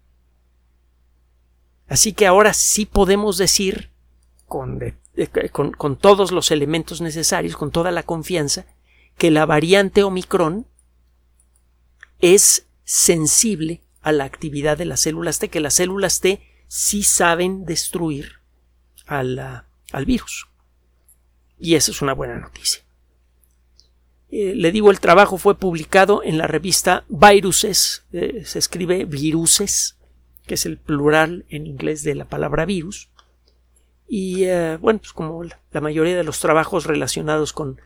Así 1.87 2.13
que 2.13 2.25
ahora 2.25 2.55
sí 2.55 2.87
podemos 2.87 3.37
decir 3.37 3.91
con, 4.47 4.79
con, 5.77 5.95
todos 5.95 6.31
los 6.31 6.49
elementos 6.49 7.01
necesarios, 7.01 7.55
con 7.55 7.69
toda 7.69 7.91
la 7.91 8.01
confianza, 8.01 8.65
que 9.15 9.29
la 9.29 9.45
variante 9.45 10.01
Omicron 10.01 10.65
es 12.19 12.65
sensible 12.83 13.83
a 14.01 14.11
la 14.11 14.23
actividad 14.23 14.75
de 14.75 14.85
las 14.85 15.01
células 15.01 15.37
T, 15.37 15.49
que 15.49 15.59
las 15.59 15.75
células 15.75 16.19
T 16.19 16.41
sí 16.67 17.03
saben 17.03 17.63
destruir 17.65 18.39
al 19.05 19.65
virus. 20.07 20.47
Y 21.59 21.75
esa 21.75 21.91
es 21.91 22.01
una 22.01 22.13
buena 22.13 22.39
noticia. 22.39 22.88
Eh, 24.31 24.53
le 24.55 24.71
digo, 24.71 24.91
el 24.91 24.99
trabajo 24.99 25.37
fue 25.37 25.57
publicado 25.57 26.21
en 26.23 26.37
la 26.37 26.45
revista 26.45 27.03
Viruses, 27.09 28.05
eh, 28.13 28.43
se 28.45 28.59
escribe 28.59 29.05
viruses, 29.05 29.97
que 30.45 30.53
es 30.53 30.65
el 30.65 30.77
plural 30.77 31.45
en 31.49 31.65
inglés 31.65 32.03
de 32.03 32.13
la 32.13 32.25
palabra 32.25 32.65
virus. 32.65 33.09
Y 34.07 34.43
eh, 34.43 34.77
bueno, 34.77 34.99
pues 34.99 35.13
como 35.13 35.43
la 35.43 35.81
mayoría 35.81 36.15
de 36.15 36.23
los 36.23 36.39
trabajos 36.39 36.85
relacionados 36.85 37.53
con, 37.53 37.79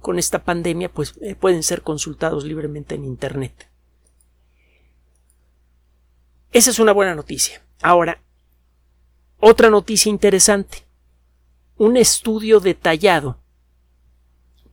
con 0.00 0.18
esta 0.18 0.44
pandemia, 0.44 0.90
pues 0.90 1.14
pueden 1.38 1.62
ser 1.62 1.82
consultados 1.82 2.44
libremente 2.44 2.94
en 2.94 3.04
Internet. 3.04 3.68
Esa 6.52 6.70
es 6.70 6.78
una 6.78 6.92
buena 6.92 7.14
noticia. 7.14 7.62
Ahora, 7.80 8.22
otra 9.38 9.70
noticia 9.70 10.10
interesante. 10.10 10.84
Un 11.76 11.96
estudio 11.96 12.60
detallado 12.60 13.39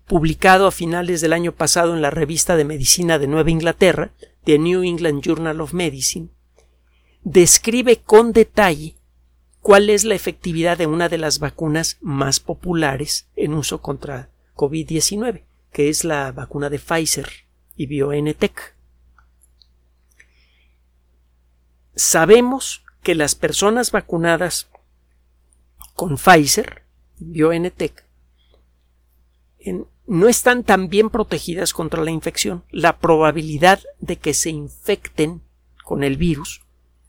publicado 0.08 0.68
a 0.68 0.72
finales 0.72 1.20
del 1.20 1.34
año 1.34 1.52
pasado 1.52 1.94
en 1.94 2.02
la 2.02 2.10
revista 2.10 2.56
de 2.56 2.64
medicina 2.64 3.20
de 3.20 3.28
Nueva 3.28 3.52
Inglaterra, 3.52 4.12
The 4.46 4.58
New 4.58 4.84
England 4.84 5.22
Journal 5.22 5.60
of 5.60 5.74
Medicine, 5.74 6.30
describe 7.24 7.98
con 7.98 8.32
detalle 8.32 8.96
cuál 9.62 9.90
es 9.90 10.06
la 10.06 10.16
efectividad 10.16 10.78
de 10.78 10.88
una 10.88 11.10
de 11.10 11.18
las 11.18 11.40
vacunas 11.40 11.98
más 12.00 12.40
populares 12.40 13.28
en 13.36 13.54
uso 13.54 13.82
contra 13.82 14.30
COVID-19, 14.56 15.44
que 15.74 15.90
es 15.90 16.06
la 16.06 16.32
vacuna 16.32 16.70
de 16.70 16.80
Pfizer 16.80 17.30
y 17.76 17.88
BioNTech. 17.88 18.76
Sabemos 21.96 22.86
que 23.04 23.14
las 23.14 23.36
personas 23.36 23.92
vacunadas 23.92 24.70
con 25.96 26.16
Pfizer, 26.16 26.84
BioNTech, 27.18 28.06
no 30.08 30.28
están 30.28 30.64
tan 30.64 30.90
bien 30.90 31.10
protegidas 31.10 31.74
contra 31.74 32.04
la 32.04 32.12
infección. 32.12 32.64
La 32.72 32.98
probabilidad 32.98 33.82
de 34.00 34.18
que 34.18 34.34
se 34.34 34.50
infecten 34.50 35.42
con 35.84 36.04
el 36.04 36.18
virus 36.18 36.62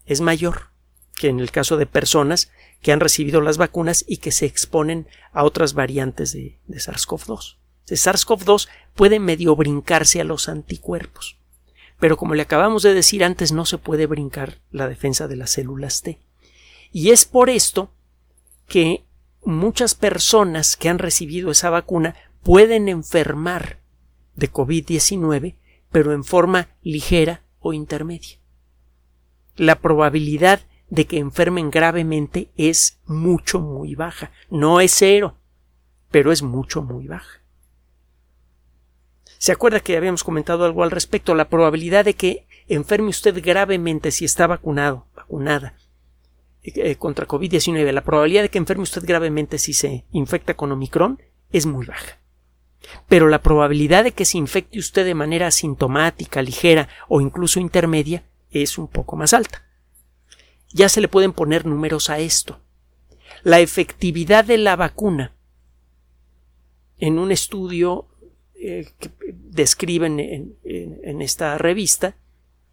es 0.04 0.20
mayor 0.20 0.70
que 1.16 1.28
en 1.28 1.40
el 1.40 1.50
caso 1.50 1.76
de 1.76 1.86
personas 1.86 2.50
que 2.80 2.92
han 2.92 3.00
recibido 3.00 3.40
las 3.40 3.56
vacunas 3.56 4.04
y 4.06 4.18
que 4.18 4.30
se 4.30 4.46
exponen 4.46 5.08
a 5.32 5.42
otras 5.44 5.74
variantes 5.74 6.32
de, 6.32 6.60
de 6.66 6.78
SARS-CoV-2. 6.78 7.56
SARS-CoV-2 7.86 8.68
puede 8.94 9.18
medio 9.18 9.56
brincarse 9.56 10.20
a 10.20 10.24
los 10.24 10.48
anticuerpos 10.48 11.38
pero 11.98 12.16
como 12.16 12.34
le 12.34 12.42
acabamos 12.42 12.82
de 12.82 12.94
decir 12.94 13.24
antes 13.24 13.52
no 13.52 13.64
se 13.64 13.78
puede 13.78 14.06
brincar 14.06 14.58
la 14.70 14.88
defensa 14.88 15.26
de 15.28 15.36
las 15.36 15.50
células 15.50 16.02
T. 16.02 16.20
Y 16.92 17.10
es 17.10 17.24
por 17.24 17.50
esto 17.50 17.90
que 18.66 19.04
muchas 19.44 19.94
personas 19.94 20.76
que 20.76 20.88
han 20.88 20.98
recibido 20.98 21.50
esa 21.50 21.70
vacuna 21.70 22.14
pueden 22.42 22.88
enfermar 22.88 23.80
de 24.35 24.50
COVID-19, 24.52 25.57
pero 25.90 26.12
en 26.12 26.25
forma 26.25 26.68
ligera 26.83 27.42
o 27.61 27.73
intermedia. 27.73 28.38
la 29.57 29.80
probabilidad 29.80 30.61
de 30.88 31.07
que 31.07 31.18
enfermen 31.18 31.71
gravemente 31.71 32.50
es 32.57 33.00
mucho, 33.07 33.61
muy 33.61 33.95
baja. 33.95 34.30
No 34.50 34.80
es 34.80 34.95
cero, 34.95 35.37
pero 36.11 36.33
es 36.33 36.42
mucho, 36.42 36.83
muy 36.83 37.07
baja. 37.07 37.42
¿Se 39.38 39.52
acuerda 39.52 39.80
que 39.80 39.97
habíamos 39.97 40.25
comentado 40.25 40.64
algo 40.64 40.83
al 40.83 40.90
respecto? 40.90 41.35
La 41.35 41.49
probabilidad 41.49 42.04
de 42.04 42.14
que 42.14 42.47
enferme 42.66 43.09
usted 43.09 43.40
gravemente 43.42 44.11
si 44.11 44.25
está 44.25 44.47
vacunado, 44.47 45.07
vacunada 45.14 45.75
eh, 46.62 46.97
contra 46.97 47.26
COVID-19, 47.26 47.92
la 47.92 48.04
probabilidad 48.04 48.42
de 48.42 48.49
que 48.49 48.59
enferme 48.59 48.83
usted 48.83 49.04
gravemente 49.04 49.59
si 49.59 49.73
se 49.73 50.04
infecta 50.11 50.54
con 50.54 50.73
Omicron 50.73 51.23
es 51.52 51.66
muy 51.66 51.87
baja. 51.87 52.18
Pero 53.08 53.28
la 53.28 53.42
probabilidad 53.42 54.04
de 54.04 54.12
que 54.12 54.25
se 54.25 54.38
infecte 54.38 54.78
usted 54.78 55.04
de 55.04 55.14
manera 55.14 55.49
asintomática, 55.49 56.42
ligera 56.42 56.88
o 57.08 57.20
incluso 57.20 57.61
intermedia 57.61 58.25
es 58.50 58.78
un 58.78 58.88
poco 58.88 59.16
más 59.16 59.35
alta. 59.35 59.64
Ya 60.73 60.88
se 60.88 61.00
le 61.00 61.08
pueden 61.08 61.32
poner 61.32 61.66
números 61.66 62.11
a 62.11 62.18
esto. 62.18 62.61
La 63.42 63.61
efectividad 63.61 64.44
de 64.44 64.58
la 64.58 64.76
vacuna 64.76 65.32
en 66.99 67.18
un 67.18 67.30
estudio 67.30 68.06
eh, 68.54 68.88
que 68.99 69.11
describen 69.32 70.18
en, 70.20 71.23
esta 71.23 71.56
revista, 71.58 72.16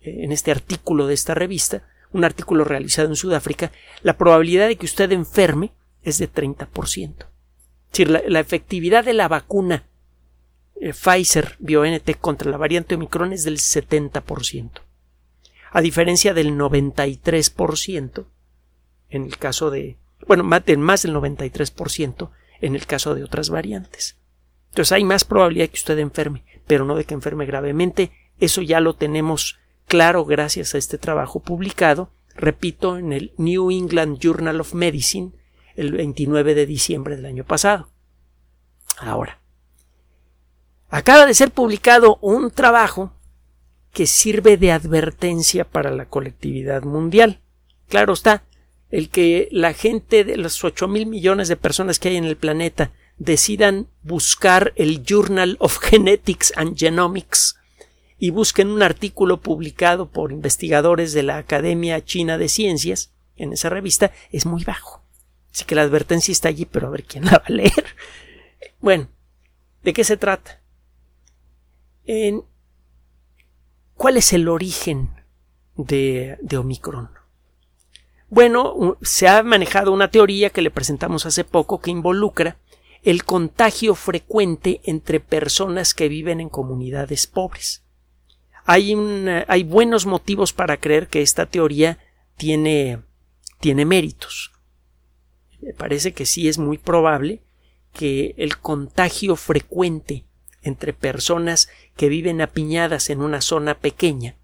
eh, 0.02 0.24
en 0.24 0.32
este 0.32 0.52
artículo 0.52 1.08
de 1.08 1.14
esta 1.14 1.36
revista, 1.36 1.84
un 2.12 2.24
artículo 2.24 2.64
realizado 2.64 3.10
en 3.10 3.16
Sudáfrica, 3.16 3.72
la 4.02 4.18
probabilidad 4.18 4.68
de 4.68 4.78
que 4.78 4.86
usted 4.86 5.12
enferme 5.12 5.74
es 6.02 6.18
de 6.18 6.32
30%. 6.32 7.28
Es 7.92 7.92
decir, 7.92 8.10
la, 8.10 8.40
efectividad 8.40 9.06
de 9.06 9.14
la 9.14 9.28
vacuna 9.28 9.84
eh, 10.79 10.94
Pfizer 10.94 11.55
BioNTech 11.60 12.20
contra 12.20 12.51
la 12.51 12.58
variante 12.58 12.96
Omicron 12.96 13.34
es 13.34 13.44
del 13.44 13.58
70%, 13.58 14.72
a 15.72 15.82
diferencia 15.82 16.34
del 16.34 16.58
93% 16.58 18.25
en 19.10 19.24
el 19.24 19.38
caso 19.38 19.70
de, 19.70 19.98
bueno, 20.27 20.44
más 20.44 20.63
del 20.65 21.13
93% 21.13 22.29
en 22.62 22.75
el 22.75 22.86
caso 22.86 23.15
de 23.15 23.24
otras 23.24 23.50
variantes. 23.50 24.17
Entonces 24.70 24.91
hay 24.91 25.03
más 25.03 25.24
probabilidad 25.24 25.70
que 25.70 25.77
usted 25.77 26.00
enferme, 26.00 26.44
pero 26.67 26.86
no 26.86 26.96
de 26.96 27.05
que 27.05 27.13
enferme 27.13 27.46
gravemente. 27.46 28.12
Eso 28.39 28.62
ya 28.62 28.82
lo 28.82 28.96
tenemos 28.96 29.58
claro 29.88 30.25
gracias 30.25 30.75
a 30.75 30.77
este 30.77 30.98
trabajo 30.98 31.39
publicado, 31.41 32.12
repito, 32.36 32.98
en 32.98 33.13
el 33.13 33.34
New 33.38 33.72
England 33.72 34.20
Journal 34.20 34.60
of 34.60 34.74
Medicine 34.74 35.32
el 35.75 35.91
29 35.91 36.55
de 36.55 36.65
diciembre 36.65 37.15
del 37.15 37.25
año 37.25 37.46
pasado. 37.46 37.89
Ahora, 38.98 39.39
acaba 40.89 41.25
de 41.25 41.34
ser 41.34 41.51
publicado 41.51 42.18
un 42.22 42.51
trabajo 42.51 43.13
que 43.92 44.08
sirve 44.08 44.58
de 44.58 44.72
advertencia 44.72 45.63
para 45.63 45.92
la 45.92 46.06
colectividad 46.06 46.84
mundial. 46.84 47.39
Claro 47.88 48.13
está, 48.13 48.44
el 48.92 49.10
que 49.10 49.48
la 49.51 49.74
gente 49.74 50.24
de 50.24 50.38
los 50.38 50.63
ocho 50.63 50.88
mil 50.88 51.06
millones 51.06 51.48
de 51.48 51.56
personas 51.56 52.00
que 52.00 52.10
hay 52.10 52.18
en 52.18 52.25
el 52.25 52.38
planeta 52.38 52.92
decidan 53.18 53.88
buscar 54.04 54.74
el 54.75 55.04
Journal 55.04 55.58
of 55.60 55.80
Genetics 55.82 56.54
and 56.56 56.77
Genomics 56.77 57.58
y 58.18 58.30
busquen 58.30 58.70
un 58.70 58.84
artículo 58.84 59.42
publicado 59.42 60.10
por 60.10 60.32
investigadores 60.32 61.13
de 61.13 61.24
la 61.24 61.38
Academia 61.38 62.04
China 62.04 62.38
de 62.38 62.50
Ciencias 62.50 63.12
en 63.36 63.54
esa 63.54 63.70
revista 63.70 64.12
es 64.32 64.46
muy 64.46 64.63
bajo. 64.63 65.04
Así 65.54 65.65
que 65.65 65.75
la 65.75 65.82
advertencia 65.84 66.32
está 66.32 66.50
allí, 66.50 66.65
pero 66.65 66.88
a 66.88 66.92
ver 66.92 67.04
quién 67.04 67.25
la 67.25 67.32
va 67.32 67.44
a 67.46 67.51
leer. 67.51 67.86
Bueno, 68.80 69.08
¿de 69.84 69.94
qué 69.94 70.04
se 70.04 70.18
trata? 70.18 70.62
¿Cuál 73.96 74.18
es 74.18 74.34
el 74.34 74.48
origen 74.48 75.10
de, 75.76 76.38
de 76.42 76.58
Omicron? 76.58 77.10
Bueno, 78.30 78.98
se 79.02 79.28
ha 79.28 79.44
manejado 79.44 79.92
una 79.92 80.10
teoría 80.10 80.50
que 80.50 80.62
le 80.62 80.72
presentamos 80.72 81.26
hace 81.26 81.44
poco 81.44 81.80
que 81.80 81.92
involucra 81.92 82.58
el 83.03 83.24
contagio 83.24 83.94
frecuente 83.94 84.82
entre 84.84 85.20
personas 85.20 85.94
que 85.94 86.10
viven 86.10 86.42
en 86.42 86.50
comunidades 86.50 87.27
pobres. 87.27 87.84
Hay, 88.66 88.96
hay 89.48 89.64
buenos 89.64 90.08
motivos 90.08 90.53
para 90.53 90.77
creer 90.77 91.08
que 91.08 91.22
esta 91.22 91.46
teoría 91.46 92.00
tiene, 92.36 93.03
tiene 93.60 93.86
méritos. 93.86 94.51
Me 95.62 95.74
parece 95.74 96.14
que 96.14 96.25
sí 96.25 96.48
es 96.48 96.58
muy 96.58 96.79
probable 96.79 97.44
que 97.94 98.34
el 98.38 98.58
contagio 98.58 99.36
frecuente 99.36 100.25
entre 100.66 100.94
personas 100.94 101.70
que 101.96 102.10
viven 102.10 102.42
apiñadas 102.42 103.10
en 103.10 103.22
una 103.22 103.40
zona 103.40 103.75
pequeña, 103.75 104.36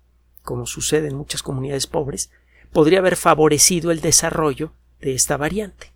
como 0.44 0.68
sucede 0.68 1.08
en 1.08 1.16
muchas 1.16 1.42
comunidades 1.42 1.88
pobres, 1.88 2.30
podría 2.72 3.00
haber 3.00 3.16
favorecido 3.16 3.92
el 3.92 4.02
desarrollo 4.02 4.72
de 5.00 5.16
esta 5.16 5.36
variante. 5.36 5.92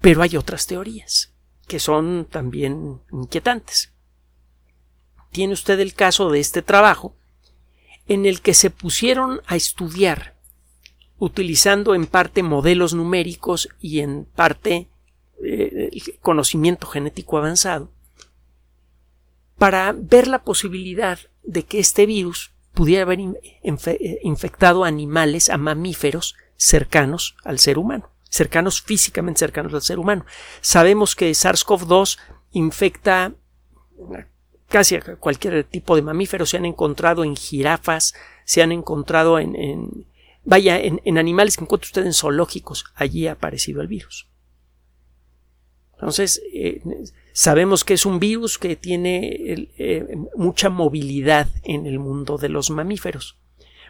Pero 0.00 0.22
hay 0.22 0.36
otras 0.36 0.66
teorías 0.66 1.32
que 1.68 1.78
son 1.78 2.26
también 2.28 3.00
inquietantes. 3.12 3.92
Tiene 5.30 5.52
usted 5.52 5.78
el 5.78 5.94
caso 5.94 6.30
de 6.30 6.40
este 6.40 6.62
trabajo 6.62 7.14
en 8.08 8.26
el 8.26 8.40
que 8.40 8.54
se 8.54 8.70
pusieron 8.70 9.42
a 9.46 9.54
estudiar 9.54 10.34
utilizando 11.18 11.94
en 11.94 12.06
parte 12.06 12.42
modelos 12.42 12.94
numéricos 12.94 13.68
y 13.80 14.00
en 14.00 14.24
parte 14.24 14.88
eh, 15.44 15.90
conocimiento 16.20 16.86
genético 16.86 17.38
avanzado 17.38 17.92
para 19.62 19.94
ver 19.96 20.26
la 20.26 20.42
posibilidad 20.42 21.20
de 21.44 21.62
que 21.62 21.78
este 21.78 22.04
virus 22.04 22.52
pudiera 22.74 23.02
haber 23.02 23.20
infectado 24.24 24.82
animales, 24.82 25.50
a 25.50 25.56
mamíferos 25.56 26.34
cercanos 26.56 27.36
al 27.44 27.60
ser 27.60 27.78
humano 27.78 28.10
cercanos 28.28 28.82
físicamente 28.82 29.38
cercanos 29.38 29.72
al 29.72 29.82
ser 29.82 30.00
humano. 30.00 30.26
Sabemos 30.62 31.14
que 31.14 31.30
SARS-CoV-2 31.30 32.18
infecta 32.50 33.34
casi 34.68 34.96
a 34.96 35.16
cualquier 35.16 35.62
tipo 35.62 35.94
de 35.94 36.02
mamífero. 36.02 36.44
Se 36.44 36.56
han 36.56 36.64
encontrado 36.64 37.22
en 37.22 37.36
jirafas, 37.36 38.14
se 38.44 38.62
han 38.62 38.72
encontrado 38.72 39.38
en, 39.38 40.06
vaya, 40.44 40.80
en, 40.80 41.18
animales 41.18 41.56
que 41.56 41.62
encuentra 41.62 41.86
usted 41.86 42.04
en 42.04 42.14
zoológicos. 42.14 42.86
Allí 42.96 43.28
ha 43.28 43.32
aparecido 43.32 43.80
el 43.80 43.86
virus. 43.86 44.28
Entonces, 45.92 46.42
eh, 46.52 46.82
sabemos 47.32 47.84
que 47.84 47.94
es 47.94 48.06
un 48.06 48.18
virus 48.18 48.58
que 48.58 48.76
tiene 48.76 49.68
eh, 49.78 50.16
mucha 50.36 50.68
movilidad 50.68 51.48
en 51.62 51.86
el 51.86 51.98
mundo 51.98 52.38
de 52.38 52.48
los 52.48 52.70
mamíferos. 52.70 53.38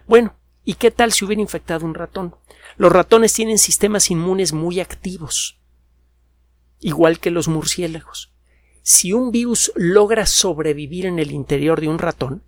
Bueno, 0.07 0.35
¿y 0.65 0.75
qué 0.75 0.91
tal 0.91 1.13
si 1.13 1.25
hubiera 1.25 1.43
infectado 1.43 1.85
un 1.87 1.95
ratón? 1.95 2.35
Los 2.77 2.93
ratones 2.93 3.33
tienen 3.33 3.59
sistemas 3.59 4.11
inmunes 4.11 4.53
muy 4.53 4.81
activos, 4.81 5.59
igual 6.81 7.19
que 7.19 7.31
los 7.31 7.49
murciélagos. 7.49 8.33
Si 8.83 9.13
un 9.13 9.31
virus 9.31 9.73
logra 9.77 10.27
sobrevivir 10.27 11.07
en 11.07 11.19
el 11.19 11.31
interior 11.31 11.81
de 11.81 11.89
un 11.89 11.99
ratón, 11.99 12.43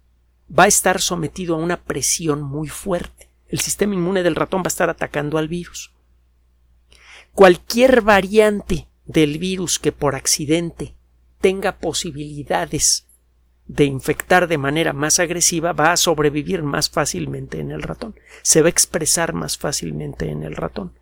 va 0.56 0.64
a 0.64 0.68
estar 0.68 1.00
sometido 1.00 1.54
a 1.54 1.58
una 1.58 1.82
presión 1.82 2.42
muy 2.42 2.68
fuerte. 2.68 3.30
El 3.48 3.60
sistema 3.60 3.94
inmune 3.94 4.22
del 4.22 4.34
ratón 4.34 4.62
va 4.62 4.66
a 4.66 4.68
estar 4.68 4.90
atacando 4.90 5.38
al 5.38 5.48
virus. 5.48 5.92
Cualquier 7.32 8.00
variante 8.00 8.88
del 9.06 9.38
virus 9.38 9.78
que 9.78 9.92
por 9.92 10.14
accidente 10.14 10.94
tenga 11.40 11.76
posibilidades 11.76 13.06
de 13.66 13.84
infectar 13.84 14.46
de 14.46 14.58
manera 14.58 14.92
más 14.92 15.18
agresiva 15.18 15.72
va 15.72 15.92
a 15.92 15.96
sobrevivir 15.96 16.62
más 16.62 16.90
fácilmente 16.90 17.60
en 17.60 17.70
el 17.70 17.82
ratón, 17.82 18.14
se 18.42 18.60
va 18.60 18.66
a 18.66 18.70
expresar 18.70 19.32
más 19.32 19.56
fácilmente 19.56 20.30
en 20.30 20.42
el 20.42 20.54
ratón. 20.54 20.92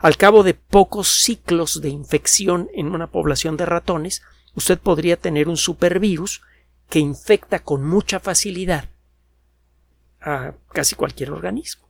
Al 0.00 0.16
cabo 0.16 0.42
de 0.42 0.54
pocos 0.54 1.08
ciclos 1.08 1.80
de 1.80 1.88
infección 1.88 2.68
en 2.74 2.88
una 2.88 3.06
población 3.06 3.56
de 3.56 3.66
ratones, 3.66 4.22
usted 4.54 4.78
podría 4.78 5.16
tener 5.16 5.48
un 5.48 5.56
supervirus 5.56 6.42
que 6.90 6.98
infecta 6.98 7.60
con 7.60 7.84
mucha 7.84 8.20
facilidad 8.20 8.88
a 10.20 10.54
casi 10.72 10.94
cualquier 10.94 11.30
organismo. 11.30 11.88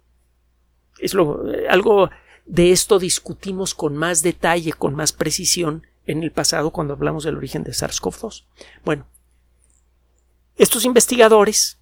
Es 0.99 1.15
lo, 1.15 1.43
algo 1.69 2.11
de 2.45 2.73
esto 2.73 2.99
discutimos 2.99 3.75
con 3.75 3.97
más 3.97 4.23
detalle, 4.23 4.73
con 4.73 4.95
más 4.95 5.13
precisión 5.13 5.87
en 6.07 6.23
el 6.23 6.33
pasado 6.33 6.71
cuando 6.71 6.95
hablamos 6.95 7.25
del 7.25 7.37
origen 7.37 7.63
de 7.63 7.73
SARS-CoV-2. 7.73 8.45
Bueno, 8.85 9.07
estos 10.57 10.85
investigadores 10.85 11.79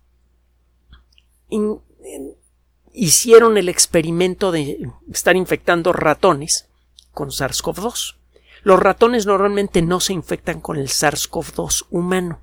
hicieron 2.93 3.57
el 3.57 3.69
experimento 3.69 4.53
de 4.53 4.91
estar 5.13 5.37
infectando 5.37 5.93
ratones 5.93 6.69
con 7.13 7.31
SARS-CoV-2. 7.31 8.17
Los 8.63 8.79
ratones 8.79 9.27
normalmente 9.27 9.83
no 9.83 10.01
se 10.01 10.13
infectan 10.13 10.61
con 10.61 10.77
el 10.77 10.89
SARS-CoV-2 10.89 11.87
humano. 11.91 12.41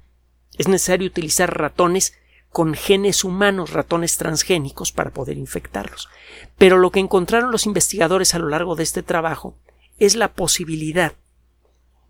Es 0.58 0.68
necesario 0.68 1.08
utilizar 1.08 1.56
ratones 1.56 2.14
con 2.58 2.74
genes 2.74 3.24
humanos, 3.24 3.72
ratones 3.72 4.18
transgénicos, 4.18 4.92
para 4.92 5.12
poder 5.12 5.38
infectarlos. 5.38 6.10
Pero 6.58 6.80
lo 6.80 6.90
que 6.90 7.00
encontraron 7.00 7.52
los 7.52 7.68
investigadores 7.68 8.34
a 8.34 8.40
lo 8.40 8.50
largo 8.50 8.76
de 8.76 8.82
este 8.82 9.04
trabajo 9.04 9.56
es 10.00 10.16
la 10.16 10.34
posibilidad 10.34 11.14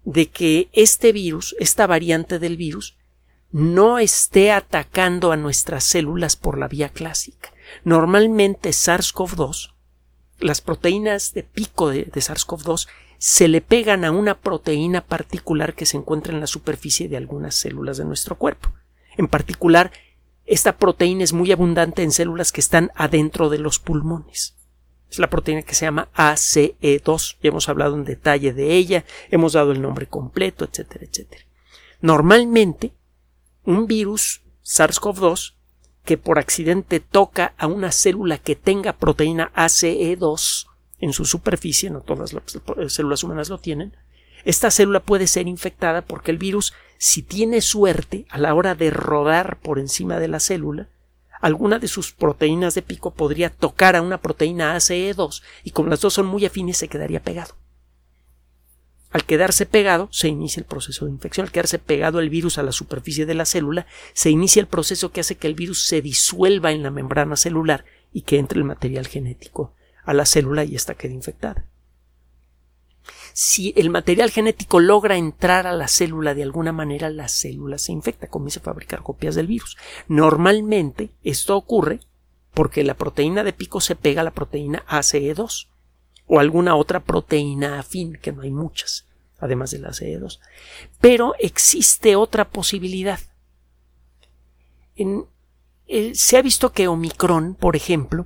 de 0.05 0.29
que 0.29 0.69
este 0.71 1.11
virus, 1.11 1.53
esta 1.59 1.85
variante 1.85 2.39
del 2.39 2.55
virus, 2.55 2.95
no 3.51 3.99
esté 3.99 4.53
atacando 4.53 5.33
a 5.33 5.35
nuestras 5.35 5.83
células 5.83 6.37
por 6.37 6.57
la 6.57 6.69
vía 6.69 6.87
clásica. 6.87 7.51
Normalmente 7.83 8.69
SARS-CoV-2, 8.69 9.73
las 10.39 10.61
proteínas 10.61 11.33
de 11.33 11.43
pico 11.43 11.89
de, 11.89 12.05
de 12.05 12.21
SARS-CoV-2 12.21 12.87
se 13.17 13.49
le 13.49 13.59
pegan 13.59 14.05
a 14.05 14.11
una 14.11 14.39
proteína 14.39 15.01
particular 15.01 15.73
que 15.73 15.85
se 15.85 15.97
encuentra 15.97 16.33
en 16.33 16.39
la 16.39 16.47
superficie 16.47 17.09
de 17.09 17.17
algunas 17.17 17.53
células 17.53 17.97
de 17.97 18.05
nuestro 18.05 18.37
cuerpo. 18.37 18.71
En 19.17 19.27
particular, 19.27 19.91
esta 20.47 20.77
proteína 20.77 21.23
es 21.23 21.33
muy 21.33 21.51
abundante 21.51 22.03
en 22.03 22.11
células 22.11 22.51
que 22.51 22.61
están 22.61 22.91
adentro 22.95 23.49
de 23.49 23.59
los 23.59 23.79
pulmones. 23.79 24.55
Es 25.11 25.19
la 25.19 25.29
proteína 25.29 25.61
que 25.61 25.75
se 25.75 25.85
llama 25.85 26.09
ACE2. 26.15 27.37
Ya 27.41 27.49
hemos 27.49 27.69
hablado 27.69 27.95
en 27.95 28.05
detalle 28.05 28.53
de 28.53 28.73
ella, 28.73 29.05
hemos 29.29 29.53
dado 29.53 29.71
el 29.71 29.81
nombre 29.81 30.07
completo, 30.07 30.65
etcétera, 30.65 31.05
etcétera. 31.05 31.43
Normalmente, 32.01 32.93
un 33.63 33.87
virus 33.87 34.41
SARS-CoV-2 34.63 35.53
que 36.05 36.17
por 36.17 36.39
accidente 36.39 37.01
toca 37.01 37.53
a 37.57 37.67
una 37.67 37.91
célula 37.91 38.37
que 38.37 38.55
tenga 38.55 38.93
proteína 38.93 39.51
ACE2 39.53 40.67
en 40.99 41.13
su 41.13 41.25
superficie, 41.25 41.89
no 41.89 42.01
todas 42.01 42.33
las 42.33 42.43
células 42.93 43.23
humanas 43.23 43.49
lo 43.49 43.59
tienen, 43.59 43.95
esta 44.45 44.71
célula 44.71 45.01
puede 45.01 45.27
ser 45.27 45.47
infectada 45.47 46.01
porque 46.01 46.31
el 46.31 46.37
virus, 46.37 46.73
si 46.97 47.21
tiene 47.21 47.61
suerte 47.61 48.25
a 48.29 48.37
la 48.37 48.53
hora 48.53 48.75
de 48.75 48.89
rodar 48.89 49.59
por 49.59 49.79
encima 49.79 50.19
de 50.19 50.27
la 50.27 50.39
célula, 50.39 50.89
alguna 51.39 51.79
de 51.79 51.87
sus 51.87 52.11
proteínas 52.11 52.75
de 52.75 52.81
pico 52.81 53.11
podría 53.11 53.49
tocar 53.49 53.95
a 53.95 54.01
una 54.01 54.19
proteína 54.19 54.75
ACE2 54.75 55.43
y 55.63 55.71
como 55.71 55.89
las 55.89 56.01
dos 56.01 56.13
son 56.13 56.25
muy 56.25 56.45
afines 56.45 56.77
se 56.77 56.87
quedaría 56.87 57.21
pegado. 57.21 57.55
Al 59.09 59.25
quedarse 59.25 59.65
pegado 59.65 60.09
se 60.11 60.27
inicia 60.27 60.59
el 60.59 60.65
proceso 60.65 61.05
de 61.05 61.11
infección. 61.11 61.45
Al 61.45 61.51
quedarse 61.51 61.79
pegado 61.79 62.19
el 62.19 62.29
virus 62.29 62.57
a 62.57 62.63
la 62.63 62.71
superficie 62.71 63.25
de 63.25 63.35
la 63.35 63.45
célula 63.45 63.87
se 64.13 64.29
inicia 64.29 64.59
el 64.59 64.67
proceso 64.67 65.11
que 65.11 65.21
hace 65.21 65.35
que 65.35 65.47
el 65.47 65.55
virus 65.55 65.85
se 65.85 66.01
disuelva 66.01 66.71
en 66.71 66.83
la 66.83 66.91
membrana 66.91 67.35
celular 67.35 67.85
y 68.11 68.21
que 68.21 68.37
entre 68.37 68.59
el 68.59 68.65
material 68.65 69.07
genético 69.07 69.73
a 70.03 70.13
la 70.13 70.25
célula 70.25 70.63
y 70.63 70.75
ésta 70.75 70.95
quede 70.95 71.13
infectada. 71.13 71.65
Si 73.39 73.71
el 73.77 73.91
material 73.91 74.31
genético 74.31 74.79
logra 74.79 75.15
entrar 75.15 75.67
a 75.67 75.73
la 75.73 75.87
célula 75.87 76.33
de 76.33 76.41
alguna 76.41 76.71
manera, 76.71 77.11
la 77.11 77.27
célula 77.27 77.77
se 77.77 77.91
infecta, 77.91 78.25
comienza 78.25 78.61
a 78.61 78.63
fabricar 78.63 79.03
copias 79.03 79.35
del 79.35 79.45
virus. 79.45 79.77
Normalmente 80.07 81.11
esto 81.23 81.55
ocurre 81.55 81.99
porque 82.55 82.83
la 82.83 82.95
proteína 82.95 83.43
de 83.43 83.53
pico 83.53 83.79
se 83.79 83.95
pega 83.95 84.21
a 84.21 84.23
la 84.23 84.31
proteína 84.31 84.83
ACE2 84.87 85.67
o 86.25 86.39
alguna 86.39 86.75
otra 86.75 87.01
proteína 87.01 87.77
afín, 87.77 88.17
que 88.19 88.31
no 88.31 88.41
hay 88.41 88.49
muchas, 88.49 89.05
además 89.37 89.69
de 89.69 89.79
la 89.81 89.89
ACE2. 89.89 90.39
Pero 90.99 91.35
existe 91.37 92.15
otra 92.15 92.49
posibilidad. 92.49 93.19
Eh, 94.95 96.15
se 96.15 96.37
ha 96.37 96.41
visto 96.41 96.71
que 96.71 96.87
Omicron, 96.87 97.53
por 97.53 97.75
ejemplo, 97.75 98.25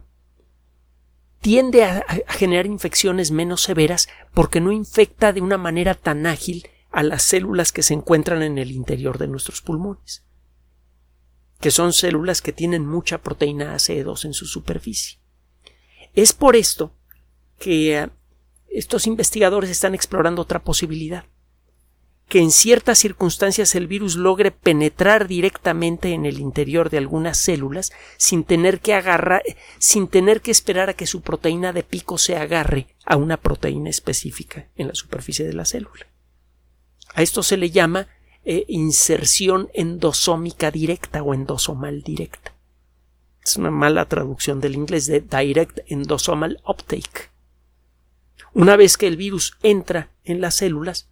tiende 1.41 1.83
a, 1.83 2.05
generar 2.29 2.67
infecciones 2.67 3.31
menos 3.31 3.61
severas 3.61 4.07
porque 4.33 4.61
no 4.61 4.71
infecta 4.71 5.33
de 5.33 5.41
una 5.41 5.57
manera 5.57 5.95
tan 5.95 6.25
ágil 6.25 6.67
a 6.91 7.03
las 7.03 7.23
células 7.23 7.71
que 7.71 7.83
se 7.83 7.93
encuentran 7.93 8.43
en 8.43 8.57
el 8.57 8.71
interior 8.71 9.17
de 9.17 9.27
nuestros 9.27 9.61
pulmones, 9.61 10.23
que 11.59 11.71
son 11.71 11.93
células 11.93 12.41
que 12.41 12.53
tienen 12.53 12.85
mucha 12.85 13.21
proteína 13.21 13.75
AC2 13.75 14.25
en 14.25 14.33
su 14.33 14.45
superficie. 14.45 15.19
Es 16.13 16.33
por 16.33 16.55
esto 16.55 16.93
que 17.59 17.97
eh, 17.97 18.09
estos 18.67 19.07
investigadores 19.07 19.69
están 19.69 19.95
explorando 19.95 20.41
otra 20.41 20.63
posibilidad 20.63 21.25
que 22.31 22.39
en 22.39 22.51
ciertas 22.51 22.97
circunstancias 22.97 23.75
el 23.75 23.87
virus 23.87 24.15
logre 24.15 24.51
penetrar 24.51 25.27
directamente 25.27 26.13
en 26.13 26.25
el 26.25 26.39
interior 26.39 26.89
de 26.89 26.97
algunas 26.97 27.37
células 27.37 27.91
sin 28.15 28.45
tener 28.45 28.79
que 28.79 28.93
agarrar, 28.93 29.43
sin 29.79 30.07
tener 30.07 30.39
que 30.39 30.51
esperar 30.51 30.89
a 30.89 30.93
que 30.93 31.07
su 31.07 31.19
proteína 31.23 31.73
de 31.73 31.83
pico 31.83 32.17
se 32.17 32.37
agarre 32.37 32.87
a 33.05 33.17
una 33.17 33.35
proteína 33.35 33.89
específica 33.89 34.69
en 34.77 34.87
la 34.87 34.95
superficie 34.95 35.45
de 35.45 35.51
la 35.51 35.65
célula. 35.65 36.07
A 37.13 37.21
esto 37.21 37.43
se 37.43 37.57
le 37.57 37.69
llama 37.69 38.07
eh, 38.45 38.63
inserción 38.69 39.67
endosómica 39.73 40.71
directa 40.71 41.23
o 41.23 41.33
endosomal 41.33 42.01
directa. 42.01 42.55
Es 43.43 43.57
una 43.57 43.71
mala 43.71 44.05
traducción 44.05 44.61
del 44.61 44.75
inglés 44.75 45.05
de 45.05 45.19
direct 45.19 45.79
endosomal 45.87 46.61
uptake. 46.65 47.29
Una 48.53 48.77
vez 48.77 48.95
que 48.95 49.07
el 49.07 49.17
virus 49.17 49.57
entra 49.63 50.11
en 50.23 50.39
las 50.39 50.55
células, 50.55 51.10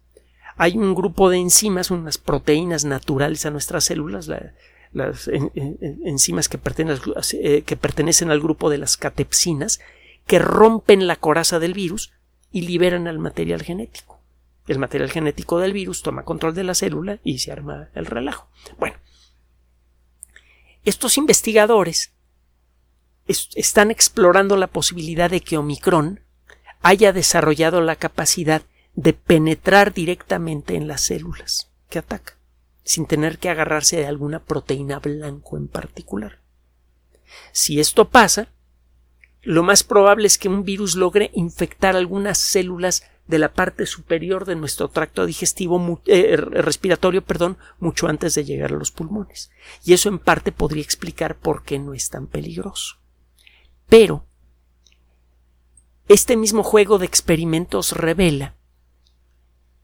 hay 0.60 0.76
un 0.76 0.94
grupo 0.94 1.30
de 1.30 1.38
enzimas, 1.38 1.90
unas 1.90 2.18
proteínas 2.18 2.84
naturales 2.84 3.46
a 3.46 3.50
nuestras 3.50 3.84
células, 3.84 4.30
las 4.92 5.26
enzimas 5.26 6.50
que 6.50 6.58
pertenecen, 6.58 7.14
eh, 7.32 7.62
que 7.62 7.76
pertenecen 7.78 8.30
al 8.30 8.42
grupo 8.42 8.68
de 8.68 8.76
las 8.76 8.98
catepsinas, 8.98 9.80
que 10.26 10.38
rompen 10.38 11.06
la 11.06 11.16
coraza 11.16 11.60
del 11.60 11.72
virus 11.72 12.12
y 12.52 12.60
liberan 12.60 13.08
al 13.08 13.18
material 13.18 13.62
genético. 13.62 14.20
El 14.68 14.78
material 14.78 15.10
genético 15.10 15.58
del 15.60 15.72
virus 15.72 16.02
toma 16.02 16.26
control 16.26 16.54
de 16.54 16.64
la 16.64 16.74
célula 16.74 17.20
y 17.24 17.38
se 17.38 17.52
arma 17.52 17.88
el 17.94 18.04
relajo. 18.04 18.46
Bueno, 18.78 18.96
estos 20.84 21.16
investigadores 21.16 22.12
están 23.26 23.90
explorando 23.90 24.58
la 24.58 24.66
posibilidad 24.66 25.30
de 25.30 25.40
que 25.40 25.56
Omicron 25.56 26.20
haya 26.82 27.14
desarrollado 27.14 27.80
la 27.80 27.96
capacidad 27.96 28.60
de 29.00 29.14
penetrar 29.14 29.94
directamente 29.94 30.74
en 30.74 30.86
las 30.86 31.00
células 31.00 31.70
que 31.88 31.98
ataca, 31.98 32.36
sin 32.84 33.06
tener 33.06 33.38
que 33.38 33.48
agarrarse 33.48 33.96
de 33.96 34.04
alguna 34.04 34.44
proteína 34.44 34.98
blanco 34.98 35.56
en 35.56 35.68
particular. 35.68 36.40
Si 37.50 37.80
esto 37.80 38.10
pasa, 38.10 38.52
lo 39.40 39.62
más 39.62 39.84
probable 39.84 40.26
es 40.26 40.36
que 40.36 40.50
un 40.50 40.64
virus 40.64 40.96
logre 40.96 41.30
infectar 41.32 41.96
algunas 41.96 42.36
células 42.36 43.04
de 43.26 43.38
la 43.38 43.54
parte 43.54 43.86
superior 43.86 44.44
de 44.44 44.56
nuestro 44.56 44.88
tracto 44.88 45.24
digestivo 45.24 46.02
eh, 46.04 46.36
respiratorio, 46.36 47.24
perdón, 47.24 47.56
mucho 47.78 48.06
antes 48.06 48.34
de 48.34 48.44
llegar 48.44 48.70
a 48.70 48.76
los 48.76 48.90
pulmones. 48.90 49.50
Y 49.82 49.94
eso 49.94 50.10
en 50.10 50.18
parte 50.18 50.52
podría 50.52 50.82
explicar 50.82 51.38
por 51.38 51.62
qué 51.62 51.78
no 51.78 51.94
es 51.94 52.10
tan 52.10 52.26
peligroso. 52.26 52.96
Pero 53.88 54.26
este 56.06 56.36
mismo 56.36 56.62
juego 56.62 56.98
de 56.98 57.06
experimentos 57.06 57.92
revela 57.92 58.59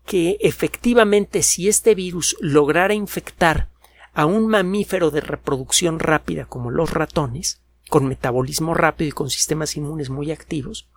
que 0.06 0.38
efectivamente 0.40 1.42
si 1.42 1.68
este 1.68 1.94
virus 1.94 2.36
lograra 2.40 2.94
infectar 2.94 3.68
a 4.14 4.24
un 4.24 4.46
mamífero 4.46 5.10
de 5.10 5.20
reproducción 5.20 5.98
rápida 5.98 6.46
como 6.46 6.70
los 6.70 6.90
ratones, 6.92 7.60
con 7.90 8.06
metabolismo 8.06 8.72
rápido 8.72 9.08
y 9.08 9.12
con 9.12 9.28
sistemas 9.28 9.76
inmunes 9.76 10.08
muy 10.08 10.32
activos, 10.32 10.88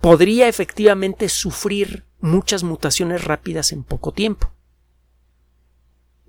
podría 0.00 0.48
efectivamente 0.48 1.28
sufrir 1.28 2.04
muchas 2.20 2.62
mutaciones 2.62 3.24
rápidas 3.24 3.72
en 3.72 3.82
poco 3.82 4.12
tiempo. 4.12 4.50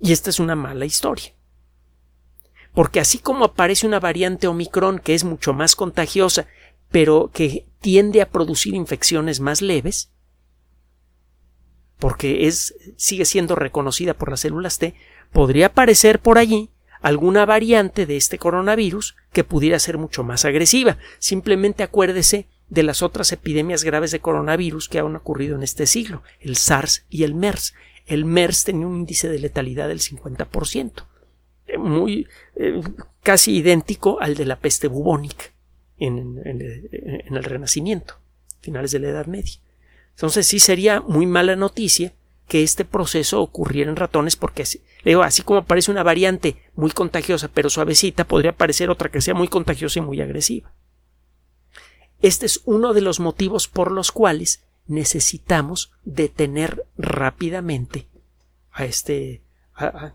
Y 0.00 0.12
esta 0.12 0.30
es 0.30 0.40
una 0.40 0.56
mala 0.56 0.84
historia. 0.84 1.32
Porque 2.74 3.00
así 3.00 3.18
como 3.18 3.44
aparece 3.44 3.86
una 3.86 4.00
variante 4.00 4.48
Omicron 4.48 4.98
que 4.98 5.14
es 5.14 5.24
mucho 5.24 5.52
más 5.52 5.76
contagiosa, 5.76 6.46
pero 6.90 7.30
que 7.32 7.66
tiende 7.80 8.20
a 8.20 8.28
producir 8.28 8.74
infecciones 8.74 9.40
más 9.40 9.62
leves, 9.62 10.10
porque 12.02 12.48
es, 12.48 12.74
sigue 12.96 13.24
siendo 13.24 13.54
reconocida 13.54 14.14
por 14.14 14.28
las 14.28 14.40
células 14.40 14.78
T, 14.80 14.96
podría 15.30 15.66
aparecer 15.66 16.18
por 16.18 16.36
allí 16.36 16.68
alguna 17.00 17.46
variante 17.46 18.06
de 18.06 18.16
este 18.16 18.38
coronavirus 18.38 19.14
que 19.32 19.44
pudiera 19.44 19.78
ser 19.78 19.98
mucho 19.98 20.24
más 20.24 20.44
agresiva. 20.44 20.98
Simplemente 21.20 21.84
acuérdese 21.84 22.48
de 22.68 22.82
las 22.82 23.02
otras 23.02 23.30
epidemias 23.30 23.84
graves 23.84 24.10
de 24.10 24.18
coronavirus 24.18 24.88
que 24.88 24.98
han 24.98 25.14
ocurrido 25.14 25.54
en 25.54 25.62
este 25.62 25.86
siglo, 25.86 26.24
el 26.40 26.56
SARS 26.56 27.06
y 27.08 27.22
el 27.22 27.36
MERS. 27.36 27.72
El 28.06 28.24
MERS 28.24 28.64
tenía 28.64 28.88
un 28.88 28.96
índice 28.96 29.28
de 29.28 29.38
letalidad 29.38 29.86
del 29.86 30.00
50%, 30.00 31.06
eh, 31.68 31.78
muy 31.78 32.26
eh, 32.56 32.82
casi 33.22 33.58
idéntico 33.58 34.20
al 34.20 34.34
de 34.34 34.46
la 34.46 34.58
peste 34.58 34.88
bubónica 34.88 35.44
en, 35.98 36.42
en 36.44 37.36
el 37.36 37.44
Renacimiento, 37.44 38.18
finales 38.60 38.90
de 38.90 38.98
la 38.98 39.10
Edad 39.10 39.26
Media. 39.26 39.60
Entonces 40.14 40.46
sí 40.46 40.60
sería 40.60 41.00
muy 41.00 41.26
mala 41.26 41.56
noticia 41.56 42.14
que 42.48 42.62
este 42.62 42.84
proceso 42.84 43.40
ocurriera 43.40 43.90
en 43.90 43.96
ratones 43.96 44.36
porque 44.36 44.64
digo, 45.04 45.22
así 45.22 45.42
como 45.42 45.60
aparece 45.60 45.90
una 45.90 46.02
variante 46.02 46.56
muy 46.74 46.90
contagiosa 46.90 47.48
pero 47.48 47.70
suavecita, 47.70 48.24
podría 48.24 48.50
aparecer 48.50 48.90
otra 48.90 49.10
que 49.10 49.20
sea 49.20 49.34
muy 49.34 49.48
contagiosa 49.48 50.00
y 50.00 50.02
muy 50.02 50.20
agresiva. 50.20 50.72
Este 52.20 52.46
es 52.46 52.60
uno 52.64 52.92
de 52.92 53.00
los 53.00 53.20
motivos 53.20 53.68
por 53.68 53.90
los 53.90 54.12
cuales 54.12 54.62
necesitamos 54.86 55.92
detener 56.04 56.84
rápidamente 56.96 58.08
a 58.70 58.84
este 58.84 59.42
a, 59.74 60.12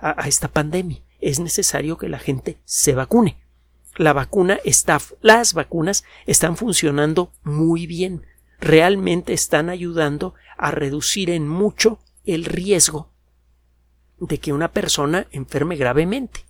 a, 0.00 0.28
esta 0.28 0.48
pandemia. 0.48 1.02
Es 1.20 1.38
necesario 1.40 1.96
que 1.96 2.08
la 2.08 2.18
gente 2.18 2.58
se 2.64 2.94
vacune. 2.94 3.38
La 3.96 4.12
vacuna 4.12 4.58
está, 4.64 5.00
las 5.22 5.54
vacunas 5.54 6.04
están 6.26 6.56
funcionando 6.56 7.32
muy 7.42 7.86
bien 7.86 8.26
realmente 8.60 9.32
están 9.32 9.68
ayudando 9.68 10.34
a 10.56 10.70
reducir 10.70 11.30
en 11.30 11.48
mucho 11.48 11.98
el 12.24 12.44
riesgo 12.44 13.10
de 14.18 14.38
que 14.38 14.52
una 14.52 14.72
persona 14.72 15.26
enferme 15.30 15.76
gravemente. 15.76 16.44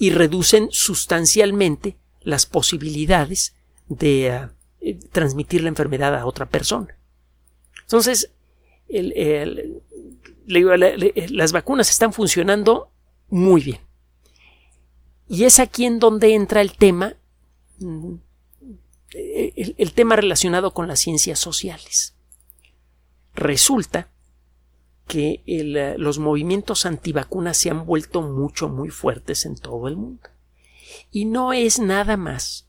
y 0.00 0.10
reducen 0.10 0.68
sustancialmente 0.70 1.96
las 2.20 2.46
posibilidades 2.46 3.56
de 3.88 4.30
ah, 4.30 4.54
eh, 4.80 4.94
transmitir 5.10 5.62
la 5.62 5.70
enfermedad 5.70 6.14
a 6.14 6.24
otra 6.24 6.46
persona. 6.46 6.96
Entonces, 7.80 8.30
las 10.46 11.52
vacunas 11.52 11.90
están 11.90 12.12
funcionando 12.12 12.92
muy 13.28 13.62
bien. 13.62 13.80
Y 15.26 15.44
es 15.44 15.58
aquí 15.58 15.84
en 15.84 15.98
donde 15.98 16.34
entra 16.34 16.60
el 16.60 16.76
tema, 16.76 17.16
el 19.12 19.92
tema 19.94 20.16
relacionado 20.16 20.72
con 20.72 20.86
las 20.88 21.00
ciencias 21.00 21.38
sociales. 21.38 22.14
Resulta 23.34 24.10
que 25.08 25.42
eh, 25.46 25.94
los 25.98 26.18
movimientos 26.18 26.86
antivacunas 26.86 27.56
se 27.56 27.70
han 27.70 27.86
vuelto 27.86 28.22
mucho, 28.22 28.68
muy 28.68 28.90
fuertes 28.90 29.46
en 29.46 29.56
todo 29.56 29.88
el 29.88 29.96
mundo. 29.96 30.28
Y 31.10 31.24
no 31.24 31.52
es 31.52 31.80
nada 31.80 32.16
más 32.16 32.68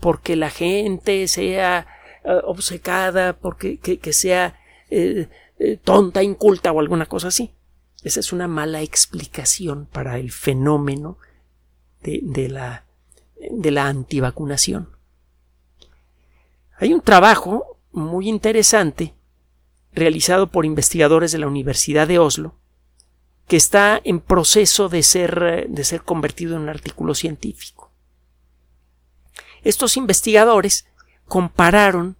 porque 0.00 0.34
la 0.34 0.50
gente 0.50 1.28
sea 1.28 1.86
eh, 2.24 2.40
obcecada, 2.44 3.38
porque 3.38 3.78
que, 3.78 4.12
sea 4.12 4.58
eh, 4.88 5.28
tonta, 5.84 6.22
inculta 6.22 6.72
o 6.72 6.80
alguna 6.80 7.06
cosa 7.06 7.28
así. 7.28 7.52
Esa 8.02 8.20
es 8.20 8.32
una 8.32 8.48
mala 8.48 8.80
explicación 8.80 9.86
para 9.86 10.18
el 10.18 10.32
fenómeno 10.32 11.18
de, 12.02 12.48
la, 12.48 12.86
de 13.50 13.70
la 13.70 13.88
antivacunación. 13.88 14.88
Hay 16.80 16.94
un 16.94 17.02
trabajo 17.02 17.78
muy 17.92 18.28
interesante 18.28 19.14
realizado 19.92 20.50
por 20.50 20.64
investigadores 20.64 21.30
de 21.30 21.38
la 21.38 21.46
Universidad 21.46 22.08
de 22.08 22.18
Oslo, 22.18 22.54
que 23.46 23.56
está 23.56 24.00
en 24.02 24.20
proceso 24.20 24.88
de 24.88 25.02
ser, 25.02 25.68
de 25.68 25.84
ser 25.84 26.02
convertido 26.02 26.56
en 26.56 26.62
un 26.62 26.68
artículo 26.70 27.14
científico. 27.14 27.92
Estos 29.62 29.98
investigadores 29.98 30.86
compararon 31.26 32.16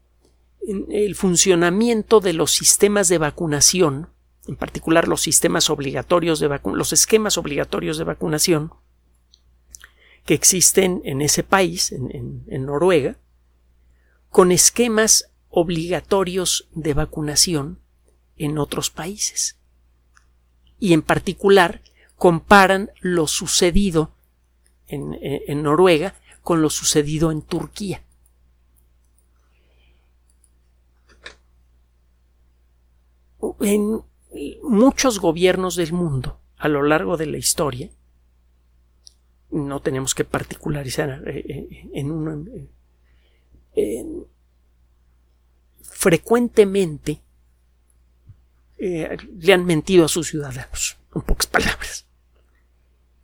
el 0.91 1.15
funcionamiento 1.15 2.21
de 2.21 2.35
los 2.35 2.51
sistemas 2.51 3.09
de 3.09 3.17
vacunación, 3.17 4.11
en 4.47 4.57
particular 4.57 5.09
los 5.09 5.23
sistemas 5.23 5.71
obligatorios 5.71 6.39
de 6.39 6.61
los 6.65 6.93
esquemas 6.93 7.39
obligatorios 7.39 7.97
de 7.97 8.05
vacunación 8.05 8.75
que 10.27 10.35
existen 10.35 11.01
en 11.07 11.23
ese 11.23 11.45
país, 11.45 11.93
en 11.93 12.67
Noruega, 12.67 13.17
con 14.31 14.53
esquemas 14.53 15.31
obligatorios 15.51 16.69
de 16.73 16.95
vacunación 16.95 17.81
en 18.37 18.59
otros 18.59 18.91
países. 18.91 19.59
Y 20.79 20.95
en 20.95 21.03
particular 21.03 21.83
comparan 22.17 22.91
lo 23.01 23.27
sucedido 23.27 24.13
en, 24.87 25.63
Noruega 25.63 26.15
con 26.43 26.63
lo 26.63 26.71
sucedido 26.71 27.31
en 27.31 27.43
Turquía. 27.43 28.03
En 33.61 34.03
muchos 34.63 35.19
gobiernos 35.19 35.77
del 35.77 35.93
mundo 35.93 36.39
a 36.57 36.69
lo 36.69 36.83
largo 36.83 37.17
de 37.17 37.27
la 37.27 37.39
historia, 37.39 37.91
no 39.51 39.81
tenemos 39.81 40.15
que 40.15 40.25
particularizar 40.25 41.23
eh, 41.27 41.45
eh, 41.49 41.91
en 41.95 42.11
uno, 42.11 42.45
en, 43.75 44.25
frecuentemente 46.01 47.21
eh, 48.79 49.19
le 49.39 49.53
han 49.53 49.67
mentido 49.67 50.07
a 50.07 50.09
sus 50.09 50.29
ciudadanos, 50.29 50.97
en 51.15 51.21
pocas 51.21 51.47
palabras. 51.47 52.07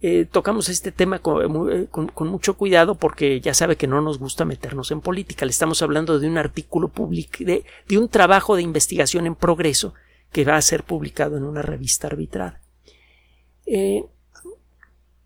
Eh, 0.03 0.27
tocamos 0.31 0.69
este 0.69 0.93
tema 0.93 1.17
eh, 1.17 1.87
con, 1.91 2.29
mucho 2.29 2.59
cuidado 2.59 2.97
porque 2.97 3.41
ya 3.41 3.55
sabe 3.55 3.77
que 3.77 3.87
no 3.87 4.03
nos 4.03 4.19
gusta 4.19 4.45
meternos 4.45 4.91
en 4.91 5.01
política. 5.01 5.47
Le 5.47 5.53
estamos 5.53 5.81
hablando 5.81 6.19
de 6.19 6.29
un 6.29 6.37
artículo 6.37 6.89
público, 6.89 7.39
de, 7.41 7.65
un 7.97 8.11
trabajo 8.11 8.57
de 8.57 8.63
investigación 8.63 9.27
en 9.27 9.35
progreso 9.35 9.95
que 10.31 10.45
va 10.45 10.57
a 10.57 10.63
ser 10.63 10.85
publicado 10.85 11.39
en 11.39 11.45
una 11.45 11.63
revista 11.63 12.09
arbitrada. 12.09 12.61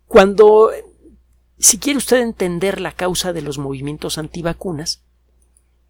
cuando, 0.07 0.71
si 1.59 1.77
quiere 1.77 1.97
usted 1.97 2.21
entender 2.21 2.79
la 2.79 2.93
causa 2.93 3.33
de 3.33 3.41
los 3.41 3.57
movimientos 3.57 4.17
antivacunas, 4.17 5.03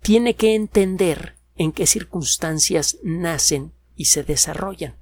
tiene 0.01 0.35
que 0.35 0.55
entender 0.55 1.35
en 1.55 1.71
qué 1.71 1.85
circunstancias 1.85 2.97
nacen 3.03 3.71
y 3.95 4.05
se 4.05 4.23
desarrollan. 4.23 4.95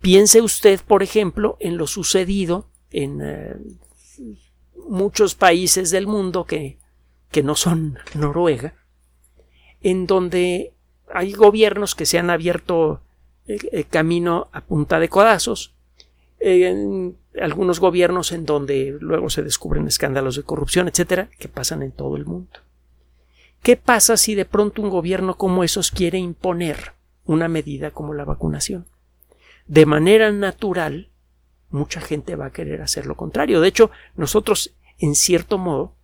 Piense 0.00 0.40
usted, 0.40 0.80
por 0.80 1.02
ejemplo, 1.02 1.56
en 1.60 1.76
lo 1.76 1.86
sucedido 1.86 2.68
en 2.90 3.20
eh, 3.22 3.56
muchos 4.88 5.34
países 5.34 5.90
del 5.90 6.06
mundo 6.06 6.44
que, 6.44 6.78
que 7.30 7.42
no 7.42 7.54
son 7.54 7.98
Noruega, 8.14 8.74
en 9.80 10.06
donde 10.06 10.72
hay 11.12 11.32
gobiernos 11.32 11.94
que 11.94 12.06
se 12.06 12.18
han 12.18 12.30
abierto 12.30 13.00
el, 13.46 13.68
eh, 13.72 13.84
camino 13.84 14.48
a 14.52 14.62
punta 14.62 14.98
de 14.98 15.08
codazos, 15.08 15.74
en 16.38 17.16
algunos 17.40 17.80
gobiernos 17.80 18.32
en 18.32 18.44
donde 18.44 18.96
luego 19.00 19.30
se 19.30 19.42
descubren 19.42 19.86
escándalos 19.86 20.36
de 20.36 20.42
corrupción, 20.42 20.88
etcétera, 20.88 21.30
que 21.38 21.48
pasan 21.48 21.82
en 21.82 21.92
todo 21.92 22.16
el 22.16 22.26
mundo. 22.26 22.65
¿Qué 23.66 23.76
pasa 23.76 24.16
si 24.16 24.36
de 24.36 24.44
pronto 24.44 24.80
un 24.80 24.90
gobierno 24.90 25.36
como 25.36 25.64
esos 25.64 25.90
quiere 25.90 26.18
imponer 26.18 26.92
una 27.24 27.48
medida 27.48 27.90
como 27.90 28.14
la 28.14 28.24
vacunación? 28.24 28.86
De 29.66 29.86
manera 29.86 30.30
natural, 30.30 31.10
mucha 31.70 32.00
gente 32.00 32.36
va 32.36 32.46
a 32.46 32.52
querer 32.52 32.80
hacer 32.80 33.06
lo 33.06 33.16
contrario. 33.16 33.60
De 33.60 33.66
hecho, 33.66 33.90
nosotros, 34.14 34.76
en 34.98 35.16
cierto 35.16 35.58
modo, 35.58 35.96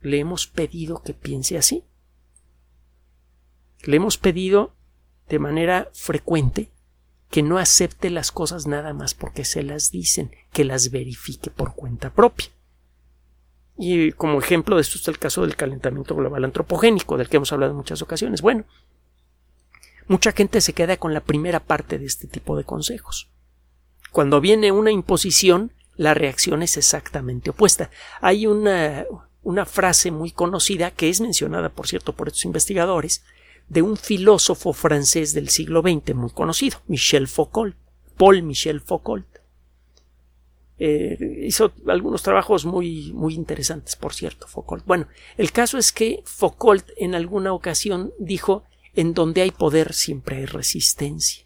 le 0.00 0.20
hemos 0.20 0.46
pedido 0.46 1.02
que 1.02 1.12
piense 1.12 1.58
así. 1.58 1.82
Le 3.82 3.96
hemos 3.96 4.16
pedido 4.16 4.76
de 5.28 5.40
manera 5.40 5.90
frecuente 5.94 6.70
que 7.30 7.42
no 7.42 7.58
acepte 7.58 8.10
las 8.10 8.30
cosas 8.30 8.68
nada 8.68 8.94
más 8.94 9.14
porque 9.14 9.44
se 9.44 9.64
las 9.64 9.90
dicen, 9.90 10.30
que 10.52 10.64
las 10.64 10.92
verifique 10.92 11.50
por 11.50 11.74
cuenta 11.74 12.10
propia. 12.14 12.46
Y 13.78 14.10
como 14.12 14.40
ejemplo 14.40 14.74
de 14.76 14.82
esto 14.82 14.96
está 14.96 15.12
el 15.12 15.18
caso 15.18 15.42
del 15.42 15.54
calentamiento 15.54 16.16
global 16.16 16.44
antropogénico, 16.44 17.16
del 17.16 17.28
que 17.28 17.36
hemos 17.36 17.52
hablado 17.52 17.70
en 17.70 17.76
muchas 17.76 18.02
ocasiones. 18.02 18.42
Bueno, 18.42 18.64
mucha 20.08 20.32
gente 20.32 20.60
se 20.60 20.72
queda 20.72 20.96
con 20.96 21.14
la 21.14 21.20
primera 21.20 21.60
parte 21.60 21.98
de 21.98 22.06
este 22.06 22.26
tipo 22.26 22.56
de 22.56 22.64
consejos. 22.64 23.30
Cuando 24.10 24.40
viene 24.40 24.72
una 24.72 24.90
imposición, 24.90 25.72
la 25.96 26.14
reacción 26.14 26.62
es 26.62 26.76
exactamente 26.76 27.50
opuesta. 27.50 27.90
Hay 28.20 28.46
una, 28.46 29.06
una 29.42 29.64
frase 29.64 30.10
muy 30.10 30.32
conocida 30.32 30.90
que 30.90 31.08
es 31.08 31.20
mencionada, 31.20 31.68
por 31.68 31.86
cierto, 31.86 32.14
por 32.14 32.28
estos 32.28 32.46
investigadores, 32.46 33.24
de 33.68 33.82
un 33.82 33.96
filósofo 33.96 34.72
francés 34.72 35.34
del 35.34 35.50
siglo 35.50 35.82
XX 35.82 36.14
muy 36.14 36.30
conocido, 36.30 36.80
Michel 36.88 37.28
Foucault, 37.28 37.76
Paul 38.16 38.42
Michel 38.42 38.80
Foucault. 38.80 39.26
Eh, 40.80 41.42
hizo 41.42 41.72
algunos 41.88 42.22
trabajos 42.22 42.64
muy, 42.64 43.12
muy 43.12 43.34
interesantes, 43.34 43.96
por 43.96 44.14
cierto, 44.14 44.46
Foucault. 44.46 44.86
Bueno, 44.86 45.08
el 45.36 45.50
caso 45.50 45.76
es 45.76 45.92
que 45.92 46.22
Foucault 46.24 46.88
en 46.96 47.14
alguna 47.14 47.52
ocasión 47.52 48.12
dijo 48.18 48.64
en 48.94 49.14
donde 49.14 49.42
hay 49.42 49.50
poder 49.50 49.92
siempre 49.92 50.36
hay 50.36 50.46
resistencia. 50.46 51.44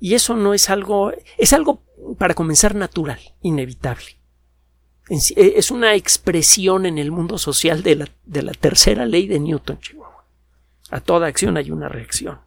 Y 0.00 0.14
eso 0.14 0.36
no 0.36 0.54
es 0.54 0.70
algo, 0.70 1.12
es 1.38 1.52
algo 1.52 1.82
para 2.18 2.34
comenzar 2.34 2.74
natural, 2.74 3.20
inevitable. 3.40 4.16
Eh, 5.08 5.54
es 5.56 5.70
una 5.70 5.94
expresión 5.94 6.86
en 6.86 6.98
el 6.98 7.10
mundo 7.10 7.38
social 7.38 7.82
de 7.82 7.96
la, 7.96 8.08
de 8.24 8.42
la 8.42 8.52
tercera 8.52 9.06
ley 9.06 9.26
de 9.26 9.38
Newton, 9.38 9.78
Chihuahua. 9.78 10.24
A 10.90 11.00
toda 11.00 11.26
acción 11.26 11.56
hay 11.56 11.70
una 11.70 11.88
reacción. 11.88 12.40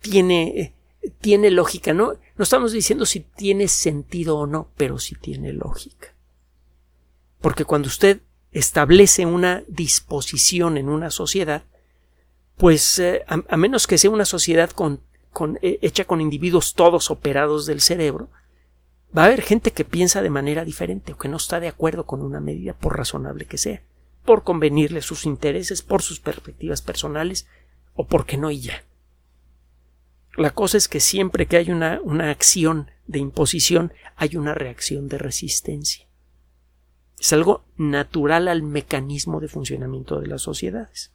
Tiene, 0.00 0.74
eh, 1.02 1.12
tiene 1.20 1.50
lógica, 1.50 1.92
¿no? 1.92 2.14
No 2.40 2.44
estamos 2.44 2.72
diciendo 2.72 3.04
si 3.04 3.20
tiene 3.20 3.68
sentido 3.68 4.38
o 4.38 4.46
no, 4.46 4.70
pero 4.78 4.98
sí 4.98 5.14
tiene 5.14 5.52
lógica. 5.52 6.14
Porque 7.38 7.66
cuando 7.66 7.88
usted 7.88 8.22
establece 8.50 9.26
una 9.26 9.62
disposición 9.68 10.78
en 10.78 10.88
una 10.88 11.10
sociedad, 11.10 11.64
pues 12.56 12.98
eh, 12.98 13.26
a, 13.26 13.56
menos 13.58 13.86
que 13.86 13.98
sea 13.98 14.08
una 14.08 14.24
sociedad 14.24 14.70
con, 14.70 15.02
eh, 15.60 15.80
hecha 15.82 16.06
con 16.06 16.22
individuos 16.22 16.72
todos 16.72 17.10
operados 17.10 17.66
del 17.66 17.82
cerebro, 17.82 18.30
va 19.14 19.24
a 19.24 19.26
haber 19.26 19.42
gente 19.42 19.72
que 19.72 19.84
piensa 19.84 20.22
de 20.22 20.30
manera 20.30 20.64
diferente 20.64 21.12
o 21.12 21.18
que 21.18 21.28
no 21.28 21.36
está 21.36 21.60
de 21.60 21.68
acuerdo 21.68 22.06
con 22.06 22.22
una 22.22 22.40
medida 22.40 22.72
por 22.72 22.96
razonable 22.96 23.44
que 23.44 23.58
sea, 23.58 23.82
por 24.24 24.44
convenirle 24.44 25.02
sus 25.02 25.26
intereses, 25.26 25.82
por 25.82 26.00
sus 26.00 26.20
perspectivas 26.20 26.80
personales 26.80 27.46
o 27.92 28.06
porque 28.06 28.38
no 28.38 28.50
y 28.50 28.60
ya. 28.60 28.82
La 30.40 30.50
cosa 30.52 30.78
es 30.78 30.88
que 30.88 31.00
siempre 31.00 31.44
que 31.44 31.58
hay 31.58 31.70
una, 31.70 32.00
una 32.02 32.30
acción 32.30 32.90
de 33.06 33.18
imposición 33.18 33.92
hay 34.16 34.36
una 34.36 34.54
reacción 34.54 35.06
de 35.06 35.18
resistencia. 35.18 36.06
Es 37.18 37.34
algo 37.34 37.64
natural 37.76 38.48
al 38.48 38.62
mecanismo 38.62 39.40
de 39.40 39.48
funcionamiento 39.48 40.18
de 40.18 40.28
las 40.28 40.40
sociedades. 40.40 41.12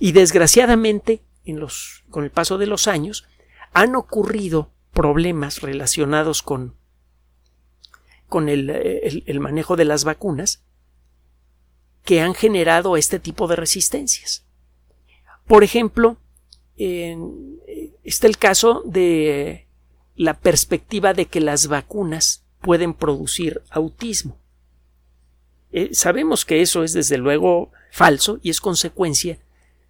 Y 0.00 0.12
desgraciadamente, 0.12 1.20
en 1.44 1.60
con 2.08 2.24
el 2.24 2.30
paso 2.30 2.56
de 2.56 2.66
los 2.66 2.88
años, 2.88 3.26
han 3.74 3.94
ocurrido 3.94 4.70
problemas 4.94 5.60
relacionados 5.60 6.42
con, 6.42 6.74
con 8.30 8.48
el, 8.48 9.38
manejo 9.38 9.76
de 9.76 9.84
las 9.84 10.04
vacunas 10.04 10.62
que 12.04 12.22
han 12.22 12.32
generado 12.32 12.96
este 12.96 13.18
tipo 13.18 13.48
de 13.48 13.56
resistencias. 13.56 14.46
Por 15.46 15.62
ejemplo, 15.62 16.16
está 18.04 18.26
el 18.26 18.38
caso 18.38 18.82
de 18.84 19.66
la 20.16 20.34
perspectiva 20.34 21.14
de 21.14 21.26
que 21.26 21.40
las 21.40 21.68
vacunas 21.68 22.44
pueden 22.60 22.94
producir 22.94 23.62
autismo. 23.70 24.36
Eh, 25.72 25.90
sabemos 25.92 26.44
que 26.44 26.60
eso 26.60 26.84
es 26.84 26.92
desde 26.92 27.16
luego 27.16 27.70
falso 27.90 28.38
y 28.42 28.50
es 28.50 28.60
consecuencia 28.60 29.38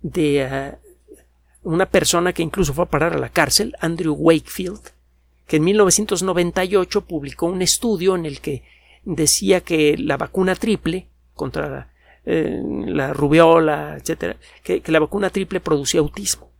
de 0.00 0.44
ah, 0.44 0.78
una 1.64 1.86
persona 1.86 2.32
que 2.32 2.42
incluso 2.42 2.72
fue 2.72 2.84
a 2.84 2.90
parar 2.90 3.14
a 3.14 3.18
la 3.18 3.28
cárcel, 3.30 3.74
Andrew 3.80 4.14
Wakefield, 4.14 4.80
que 5.46 5.56
en 5.56 5.64
1998 5.64 7.02
publicó 7.02 7.46
un 7.46 7.62
estudio 7.62 8.14
en 8.14 8.26
el 8.26 8.40
que 8.40 8.62
decía 9.04 9.60
que 9.60 9.96
la 9.98 10.16
vacuna 10.16 10.54
triple 10.54 11.08
contra 11.34 11.68
la, 11.68 11.88
eh, 12.24 12.62
rubiola, 13.12 13.96
etcétera, 13.96 14.36
que, 14.62 14.82
la 14.86 15.00
vacuna 15.00 15.30
triple 15.30 15.60
producía 15.60 16.00
autismo. 16.00 16.51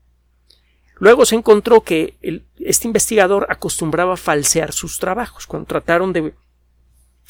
Luego 0.96 1.24
se 1.24 1.35
encontró 1.35 1.81
que 1.81 2.14
este 2.61 2.87
investigador 2.87 3.46
acostumbraba 3.48 4.14
a 4.14 4.18
falsear 4.18 4.72
sus 4.72 4.98
trabajos. 4.98 5.46
Cuando 5.46 5.66
trataron 5.66 6.12
de 6.12 6.35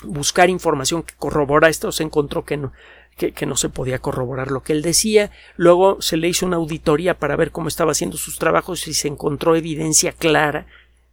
buscar 0.05 0.51
información 0.51 1.03
que 1.03 1.15
corrobora 1.17 1.69
esto, 1.69 1.93
se 1.93 2.03
encontró 2.03 2.45
que 2.45 2.57
no, 2.57 3.57
se 3.57 3.69
podía 3.69 3.99
corroborar 3.99 4.51
lo 4.51 4.63
que 4.63 4.73
él 4.73 4.83
decía. 4.83 5.31
Luego 5.57 6.01
se 6.03 6.17
le 6.17 6.29
hizo 6.29 6.47
una 6.47 6.57
auditoría 6.57 7.19
para 7.19 7.37
ver 7.37 7.51
cómo 7.51 7.69
estaba 7.69 7.93
haciendo 7.93 8.17
sus 8.17 8.39
trabajos 8.39 8.87
y 8.89 8.95
se 8.95 9.09
encontró 9.09 9.57
evidencia 9.57 10.13
clara 10.13 10.67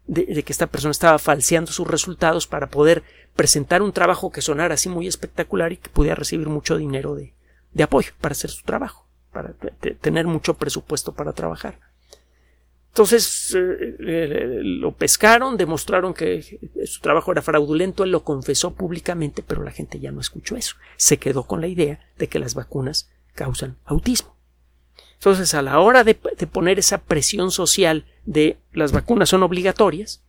de, 0.07 0.43
que 0.43 0.51
esta 0.51 0.67
persona 0.67 0.91
estaba 0.91 1.19
falseando 1.19 1.71
sus 1.71 1.88
resultados 1.88 2.47
para 2.47 2.67
poder 2.67 3.03
presentar 3.35 3.81
un 3.81 3.93
trabajo 3.93 4.31
que 4.31 4.41
sonara 4.41 4.73
así 4.73 4.89
muy 4.89 5.07
espectacular 5.07 5.71
y 5.71 5.77
que 5.77 5.89
pudiera 5.89 6.15
recibir 6.15 6.47
mucho 6.47 6.77
dinero 6.77 7.15
de 7.15 7.83
apoyo 7.83 8.12
para 8.19 8.33
hacer 8.33 8.49
su 8.49 8.63
trabajo, 8.63 9.05
para 9.31 9.53
tener 10.01 10.25
mucho 10.25 10.55
presupuesto 10.55 11.13
para 11.13 11.33
trabajar. 11.33 11.88
Entonces 12.89 13.56
eh, 13.56 13.95
eh, 13.99 14.60
lo 14.63 14.91
pescaron, 14.93 15.58
demostraron 15.58 16.13
que 16.13 16.60
su 16.86 16.99
trabajo 17.02 17.32
era 17.32 17.41
fraudulento, 17.41 18.04
él 18.04 18.12
lo 18.12 18.23
confesó 18.23 18.73
públicamente, 18.73 19.43
pero 19.45 19.63
la 19.63 19.71
gente 19.71 19.99
ya 19.99 20.12
no 20.12 20.19
escuchó 20.19 20.56
eso. 20.56 20.75
Se 20.97 21.17
quedó 21.17 21.43
con 21.43 21.62
la 21.62 21.67
idea 21.67 21.99
de 22.17 22.28
que 22.28 22.39
las 22.39 22.56
vacunas 22.56 23.10
causan 23.36 23.78
autismo. 23.86 24.36
Entonces, 25.13 25.54
a 25.54 25.62
la 25.62 25.80
hora 25.80 26.06
de, 26.06 26.15
poner 26.15 26.80
esa 26.80 26.97
presión 26.97 27.52
social 27.52 28.06
de 28.25 28.58
las 28.71 28.93
vacunas 28.93 29.30
son 29.30 29.43
obligatorias, 29.43 30.23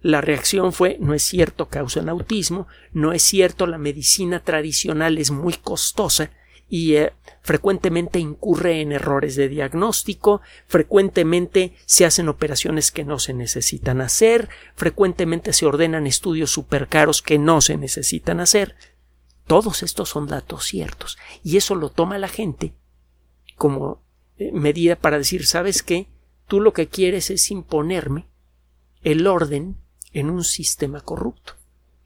la 0.00 0.20
reacción 0.20 0.72
fue 0.72 0.96
no 0.98 1.14
es 1.14 1.22
cierto, 1.22 1.68
causan 1.68 2.08
autismo, 2.08 2.66
no 2.92 3.12
es 3.12 3.22
cierto, 3.22 3.68
la 3.68 3.78
medicina 3.78 4.40
tradicional 4.40 5.18
es 5.18 5.30
muy 5.30 5.52
costosa 5.54 6.32
y 6.72 6.94
eh, 6.94 7.12
frecuentemente 7.42 8.18
incurre 8.18 8.80
en 8.80 8.92
errores 8.92 9.36
de 9.36 9.50
diagnóstico, 9.50 10.40
frecuentemente 10.66 11.74
se 11.84 12.06
hacen 12.06 12.30
operaciones 12.30 12.90
que 12.90 13.04
no 13.04 13.18
se 13.18 13.34
necesitan 13.34 14.00
hacer, 14.00 14.48
frecuentemente 14.74 15.52
se 15.52 15.66
ordenan 15.66 16.06
estudios 16.06 16.50
supercaros 16.50 17.20
que 17.20 17.38
no 17.38 17.60
se 17.60 17.76
necesitan 17.76 18.40
hacer. 18.40 18.74
Todos 19.46 19.82
estos 19.82 20.08
son 20.08 20.26
datos 20.26 20.64
ciertos 20.64 21.18
y 21.44 21.58
eso 21.58 21.74
lo 21.74 21.90
toma 21.90 22.16
la 22.16 22.28
gente 22.28 22.72
como 23.56 24.02
eh, 24.38 24.50
medida 24.50 24.96
para 24.96 25.18
decir, 25.18 25.46
¿sabes 25.46 25.82
qué? 25.82 26.08
Tú 26.46 26.58
lo 26.58 26.72
que 26.72 26.88
quieres 26.88 27.28
es 27.28 27.50
imponerme 27.50 28.30
el 29.02 29.26
orden 29.26 29.76
en 30.14 30.30
un 30.30 30.42
sistema 30.42 31.02
corrupto. 31.02 31.52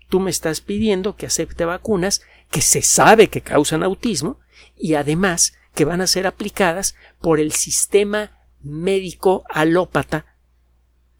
Tú 0.08 0.20
me 0.20 0.30
estás 0.30 0.60
pidiendo 0.60 1.16
que 1.16 1.26
acepte 1.26 1.64
vacunas 1.64 2.22
que 2.50 2.60
se 2.60 2.82
sabe 2.82 3.28
que 3.28 3.40
causan 3.40 3.82
autismo 3.82 4.38
y 4.76 4.94
además 4.94 5.54
que 5.74 5.84
van 5.84 6.00
a 6.00 6.06
ser 6.06 6.26
aplicadas 6.26 6.94
por 7.20 7.40
el 7.40 7.52
sistema 7.52 8.30
médico 8.62 9.44
alópata, 9.48 10.26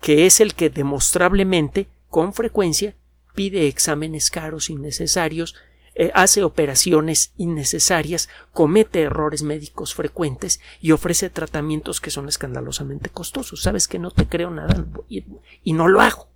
que 0.01 0.27
es 0.27 0.41
el 0.41 0.55
que 0.55 0.71
demostrablemente, 0.71 1.89
con 2.09 2.33
frecuencia, 2.33 2.95
pide 3.35 3.67
exámenes 3.67 4.31
caros 4.31 4.71
innecesarios, 4.71 5.55
eh, 5.95 6.11
hace 6.15 6.43
operaciones 6.43 7.33
innecesarias, 7.39 8.29
comete 8.53 9.03
errores 9.03 9.43
médicos 9.43 9.95
frecuentes 9.95 10.61
y 10.81 10.93
ofrece 10.93 11.31
tratamientos 11.31 12.01
que 12.01 12.11
son 12.11 12.29
escandalosamente 12.29 13.09
costosos. 13.09 13.63
Sabes 13.63 13.89
que 13.89 13.99
no 13.99 14.11
te 14.11 14.27
creo 14.27 14.51
nada 14.51 14.87
y, 15.09 15.25
y 15.65 15.73
no 15.73 15.89
lo 15.89 16.01
hago. 16.03 16.29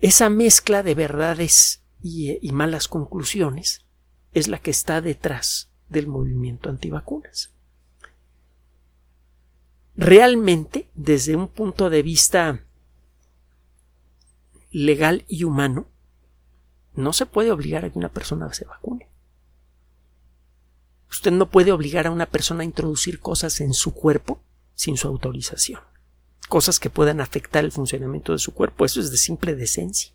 Esa 0.00 0.30
mezcla 0.30 0.82
de 0.82 0.94
verdades 0.94 1.82
y, 2.02 2.38
y 2.46 2.52
malas 2.52 2.88
conclusiones 2.88 3.84
es 4.32 4.48
la 4.48 4.58
que 4.58 4.70
está 4.70 5.00
detrás 5.00 5.70
del 5.88 6.06
movimiento 6.06 6.68
antivacunas. 6.68 7.50
Realmente, 9.96 10.88
desde 10.94 11.34
un 11.34 11.48
punto 11.48 11.90
de 11.90 12.02
vista 12.02 12.64
legal 14.70 15.24
y 15.26 15.44
humano, 15.44 15.88
no 16.94 17.12
se 17.12 17.26
puede 17.26 17.50
obligar 17.50 17.84
a 17.84 17.90
que 17.90 17.98
una 17.98 18.12
persona 18.12 18.52
se 18.52 18.64
vacune. 18.64 19.08
Usted 21.10 21.32
no 21.32 21.50
puede 21.50 21.72
obligar 21.72 22.06
a 22.06 22.10
una 22.10 22.26
persona 22.26 22.62
a 22.62 22.64
introducir 22.64 23.20
cosas 23.20 23.60
en 23.60 23.72
su 23.72 23.94
cuerpo 23.94 24.40
sin 24.74 24.96
su 24.96 25.08
autorización. 25.08 25.80
Cosas 26.48 26.80
que 26.80 26.90
puedan 26.90 27.20
afectar 27.20 27.64
el 27.64 27.72
funcionamiento 27.72 28.32
de 28.32 28.38
su 28.38 28.54
cuerpo. 28.54 28.84
Eso 28.84 29.00
es 29.00 29.10
de 29.10 29.18
simple 29.18 29.54
decencia. 29.54 30.12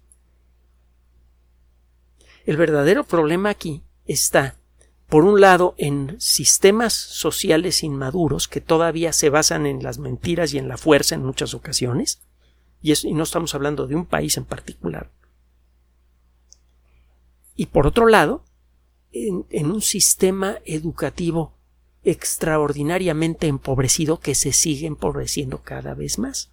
El 2.46 2.58
verdadero 2.58 3.04
problema 3.04 3.50
aquí 3.50 3.84
está, 4.06 4.58
por 5.08 5.24
un 5.24 5.40
lado, 5.40 5.76
en 5.78 6.20
sistemas 6.20 6.94
sociales 6.94 7.84
inmaduros 7.84 8.48
que 8.48 8.62
todavía 8.62 9.14
se 9.14 9.30
basan 9.30 9.66
en 9.66 9.82
las 9.82 10.00
mentiras 10.00 10.54
y 10.54 10.58
en 10.58 10.68
la 10.68 10.78
fuerza 10.78 11.16
en 11.16 11.24
muchas 11.24 11.54
ocasiones, 11.54 12.22
y, 12.82 12.94
no 13.14 13.24
estamos 13.24 13.56
hablando 13.56 13.88
de 13.88 13.96
un 13.96 14.06
país 14.06 14.36
en 14.36 14.44
particular. 14.44 15.10
Y 17.56 17.68
por 17.68 17.88
otro 17.88 18.08
lado, 18.08 18.44
en, 19.12 19.46
en 19.50 19.72
un 19.72 19.82
sistema 19.82 20.58
educativo 20.66 21.54
extraordinariamente 22.04 23.48
empobrecido 23.48 24.20
que 24.20 24.36
se 24.36 24.52
sigue 24.52 24.88
empobreciendo 24.88 25.60
cada 25.60 25.94
vez 25.94 26.20
más. 26.20 26.52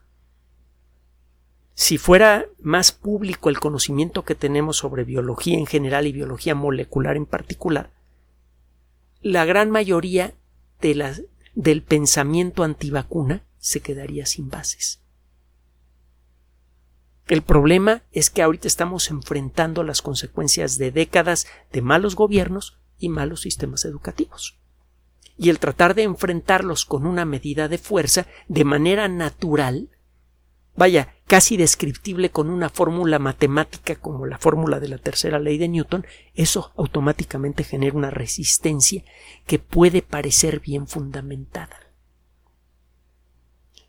Si 1.75 1.99
fuera 1.99 2.47
más 2.61 2.93
público 2.93 3.49
el 3.49 3.59
conocimiento 3.59 4.25
que 4.25 4.35
tenemos 4.35 4.77
sobre 4.77 5.05
biología 5.05 5.59
en 5.59 5.67
general 5.67 6.07
y 6.07 6.13
biología 6.13 6.55
molecular 6.55 7.17
en 7.17 7.27
particular, 7.27 7.91
la 9.23 9.45
gran 9.45 9.71
mayoría 9.71 10.35
de 10.81 11.27
del 11.55 11.83
pensamiento 11.83 12.65
antivacuna 12.65 13.43
se 13.59 13.81
quedaría 13.81 14.25
sin 14.27 14.49
bases. 14.51 15.01
El 17.27 17.43
problema 17.43 18.03
es 18.13 18.29
que 18.29 18.43
ahorita 18.43 18.67
estamos 18.67 19.11
enfrentando 19.11 19.83
las 19.83 20.03
consecuencias 20.03 20.79
de 20.79 20.91
décadas 20.91 21.47
de 21.73 21.81
malos 21.81 22.17
gobiernos 22.17 22.79
y 22.99 23.09
malos 23.09 23.41
sistemas 23.43 23.85
educativos. 23.85 24.60
Y 25.41 25.49
el 25.49 25.59
tratar 25.59 25.95
de 25.95 26.03
enfrentarlos 26.03 26.85
con 26.85 27.07
una 27.07 27.25
medida 27.25 27.67
de 27.67 27.79
fuerza 27.79 28.27
de 28.49 28.63
manera 28.65 29.09
natural 29.09 29.89
vaya, 30.77 31.15
casi 31.27 31.57
descriptible 31.57 32.31
con 32.31 32.51
una 32.51 32.69
fórmula 32.69 33.19
matemática 33.19 33.97
como 33.97 34.27
la 34.27 34.39
fórmula 34.39 34.81
de 34.81 34.89
la 34.89 34.99
tercera 34.99 35.39
ley 35.39 35.57
de 35.57 35.69
Newton, 35.69 36.07
eso 36.35 36.73
automáticamente 36.77 37.65
genera 37.65 37.97
una 37.97 38.11
resistencia 38.11 39.03
que 39.47 39.59
puede 39.59 40.03
parecer 40.03 40.61
bien 40.61 40.87
fundamentada. 40.87 41.91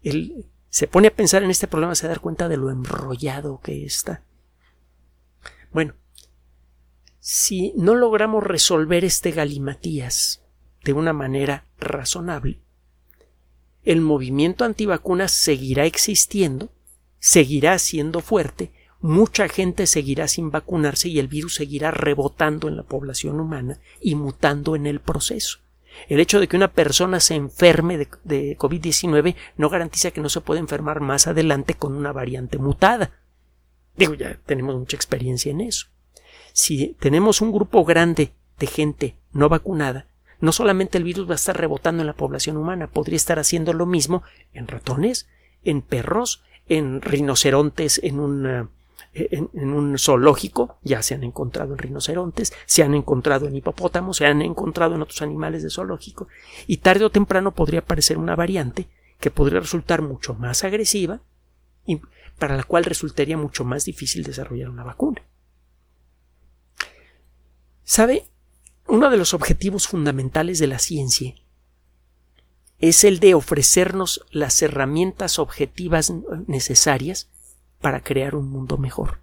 Él 0.02 0.46
se 0.70 0.88
pone 0.88 1.10
a 1.10 1.16
pensar 1.16 1.44
en 1.44 1.52
este 1.52 1.68
problema, 1.68 1.96
se 1.96 2.08
da 2.08 2.16
cuenta 2.16 2.47
de 2.47 2.56
lo 2.56 2.72
enrollado 2.72 3.60
que 3.60 3.84
está. 3.84 4.24
Bueno, 5.74 5.95
si 7.20 7.74
no 7.76 7.93
logramos 7.93 8.41
resolver 8.41 9.04
este 9.04 9.32
galimatías 9.32 10.41
de 10.84 10.93
una 10.93 11.13
manera 11.13 11.65
razonable, 11.79 12.59
el 13.84 14.01
movimiento 14.01 14.63
antivacunas 14.63 15.32
seguirá 15.32 15.86
existiendo 15.86 16.69
seguirá 17.21 17.77
siendo 17.79 18.19
fuerte, 18.19 18.71
mucha 18.99 19.47
gente 19.47 19.88
seguirá 19.88 20.27
sin 20.27 20.51
vacunarse 20.51 21.07
y 21.07 21.19
el 21.19 21.29
virus 21.29 21.55
seguirá 21.55 21.91
rebotando 21.91 22.67
en 22.67 22.75
la 22.75 22.84
población 22.84 23.39
humana 23.39 23.79
y 24.01 24.15
mutando 24.15 24.75
en 24.75 24.88
el 24.88 24.99
proceso. 24.99 25.59
El 26.09 26.19
hecho 26.19 26.39
de 26.39 26.47
que 26.47 26.57
una 26.57 26.71
persona 26.71 27.19
se 27.19 27.36
enferme 27.36 27.97
de, 27.97 28.57
COVID-19 28.57 29.36
no 29.57 29.69
garantiza 29.69 30.11
que 30.11 30.21
no 30.21 30.29
se 30.29 30.41
pueda 30.41 30.59
enfermar 30.59 30.99
más 30.99 31.27
adelante 31.27 31.75
con 31.75 31.93
una 31.93 32.11
variante 32.11 32.57
mutada. 32.57 33.11
Digo, 33.95 34.15
ya 34.15 34.39
tenemos 34.45 34.75
mucha 34.75 34.95
experiencia 34.95 35.51
en 35.51 35.61
eso. 35.61 35.88
Si 36.53 36.95
tenemos 36.99 37.41
un 37.41 37.51
grupo 37.51 37.86
grande 37.86 38.32
de 38.57 38.67
gente 38.67 39.15
no 39.32 39.47
vacunada, 39.47 40.07
no 40.42 40.52
solamente 40.52 40.98
el 40.98 41.04
virus 41.04 41.28
va 41.28 41.34
a 41.34 41.36
estar 41.36 41.58
rebotando 41.58 42.02
en 42.02 42.08
la 42.08 42.14
población 42.14 42.58
humana, 42.58 42.88
podría 42.88 43.16
estar 43.16 43.39
haciendo 43.39 43.74
lo 43.74 43.86
mismo 43.86 44.24
en 44.54 44.68
ratones, 44.68 45.28
en 45.64 45.82
perros, 45.82 46.44
en 46.68 47.02
rinocerontes, 47.02 48.00
en 48.04 48.20
un 48.20 48.70
eh, 49.14 49.28
en, 49.32 49.74
un 49.74 49.98
zoológico, 49.98 50.78
ya 50.84 51.02
se 51.02 51.16
han 51.16 51.24
encontrado 51.24 51.74
en 51.74 51.80
rinocerontes, 51.80 52.54
se 52.66 52.82
han 52.82 52.94
encontrado 52.94 53.48
en 53.48 53.56
hipopótamos, 53.56 54.18
se 54.18 54.26
han 54.26 54.42
encontrado 54.42 54.96
en 54.96 55.02
otros 55.02 55.22
animales 55.22 55.64
de 55.64 55.70
zoológico, 55.70 56.30
y 56.66 56.78
tarde 56.78 57.04
o 57.04 57.10
temprano 57.10 57.54
podría 57.54 57.82
aparecer 57.82 58.18
una 58.18 58.38
variante 58.38 58.88
que 59.20 59.30
podría 59.30 59.60
resultar 59.60 60.02
mucho 60.02 60.34
más 60.34 60.64
agresiva 60.64 61.22
y 61.86 62.00
para 62.39 62.56
la 62.56 62.64
cual 62.64 62.86
resultaría 62.86 63.38
mucho 63.38 63.66
más 63.66 63.84
difícil 63.84 64.24
desarrollar 64.24 64.70
una 64.70 64.84
vacuna. 64.84 65.22
¿Sabe? 67.84 68.30
Uno 68.92 69.10
de 69.10 69.16
los 69.16 69.34
objetivos 69.34 69.88
fundamentales 69.88 70.60
de 70.60 70.68
la 70.68 70.78
ciencia 70.78 71.34
es 72.80 73.06
el 73.06 73.22
de 73.22 73.36
ofrecernos 73.36 74.26
las 74.32 74.62
herramientas 74.62 75.39
objetivas 75.39 76.12
necesarias 76.46 77.30
para 77.80 78.04
crear 78.04 78.36
un 78.36 78.50
mundo 78.50 78.78
mejor. 78.78 79.22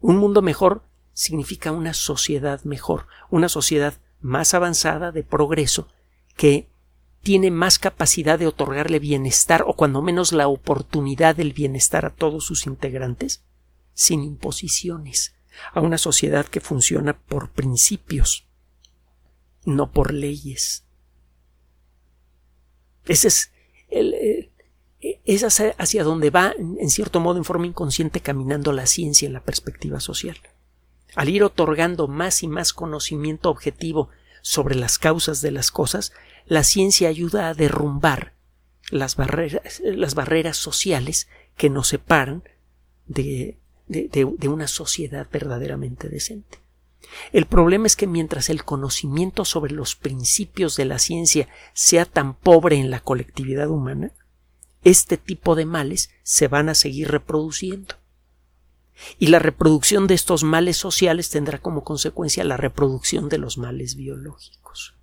Un 0.00 0.16
mundo 0.16 0.40
mejor 0.40 0.84
significa 1.12 1.70
una 1.70 1.92
sociedad 1.92 2.64
mejor, 2.64 3.06
una 3.28 3.50
sociedad 3.50 3.92
más 4.22 4.54
avanzada 4.54 5.12
de 5.12 5.22
progreso 5.22 5.86
que 6.34 6.70
tiene 7.22 7.50
más 7.50 7.78
capacidad 7.78 8.38
de 8.38 8.46
otorgarle 8.46 9.00
bienestar 9.00 9.64
o 9.66 9.74
cuando 9.74 10.00
menos 10.00 10.32
la 10.32 10.48
oportunidad 10.48 11.36
del 11.36 11.52
bienestar 11.52 12.06
a 12.06 12.14
todos 12.14 12.46
sus 12.46 12.64
integrantes 12.66 13.44
sin 13.92 14.24
imposiciones, 14.24 15.34
a 15.74 15.82
una 15.82 15.98
sociedad 15.98 16.46
que 16.46 16.62
funciona 16.62 17.18
por 17.18 17.50
principios, 17.50 18.46
no 19.64 19.90
por 19.90 20.12
leyes. 20.12 20.84
Ese 23.06 23.28
es 23.28 23.52
el, 23.88 24.14
eh, 24.14 24.50
hacia 25.78 26.04
donde 26.04 26.30
va, 26.30 26.54
en 26.56 26.90
cierto 26.90 27.20
modo, 27.20 27.38
en 27.38 27.44
forma 27.44 27.66
inconsciente, 27.66 28.20
caminando 28.20 28.72
la 28.72 28.86
ciencia 28.86 29.26
en 29.26 29.34
la 29.34 29.42
perspectiva 29.42 30.00
social. 30.00 30.36
Al 31.14 31.28
ir 31.28 31.44
otorgando 31.44 32.08
más 32.08 32.42
y 32.42 32.48
más 32.48 32.72
conocimiento 32.72 33.50
objetivo 33.50 34.08
sobre 34.42 34.74
las 34.74 34.98
causas 34.98 35.40
de 35.42 35.50
las 35.50 35.70
cosas, 35.70 36.12
la 36.46 36.64
ciencia 36.64 37.08
ayuda 37.08 37.48
a 37.48 37.54
derrumbar 37.54 38.34
las 38.90 39.16
barreras, 39.16 39.80
las 39.84 40.14
barreras 40.14 40.56
sociales 40.56 41.28
que 41.56 41.70
nos 41.70 41.88
separan 41.88 42.42
de, 43.06 43.58
de 43.86 44.48
una 44.48 44.66
sociedad 44.66 45.28
verdaderamente 45.30 46.08
decente. 46.08 46.63
El 47.32 47.46
problema 47.46 47.86
es 47.86 47.96
que 47.96 48.06
mientras 48.06 48.50
el 48.50 48.64
conocimiento 48.64 49.44
sobre 49.44 49.72
los 49.72 49.94
principios 49.96 50.76
de 50.76 50.84
la 50.84 50.98
ciencia 50.98 51.48
sea 51.72 52.04
tan 52.04 52.34
pobre 52.34 52.76
en 52.76 52.90
la 52.90 53.00
colectividad 53.00 53.68
humana, 53.68 54.12
este 54.84 55.16
tipo 55.16 55.54
de 55.54 55.64
males 55.64 56.10
se 56.22 56.48
van 56.48 56.68
a 56.68 56.74
seguir 56.74 57.10
reproduciendo. 57.10 57.96
Y 59.18 59.28
la 59.28 59.38
reproducción 59.38 60.06
de 60.06 60.14
estos 60.14 60.44
males 60.44 60.76
sociales 60.76 61.30
tendrá 61.30 61.58
como 61.58 61.82
consecuencia 61.82 62.44
la 62.44 62.56
reproducción 62.56 63.28
de 63.28 63.38
los 63.38 63.58
males 63.58 63.96
biológicos. 63.96 64.94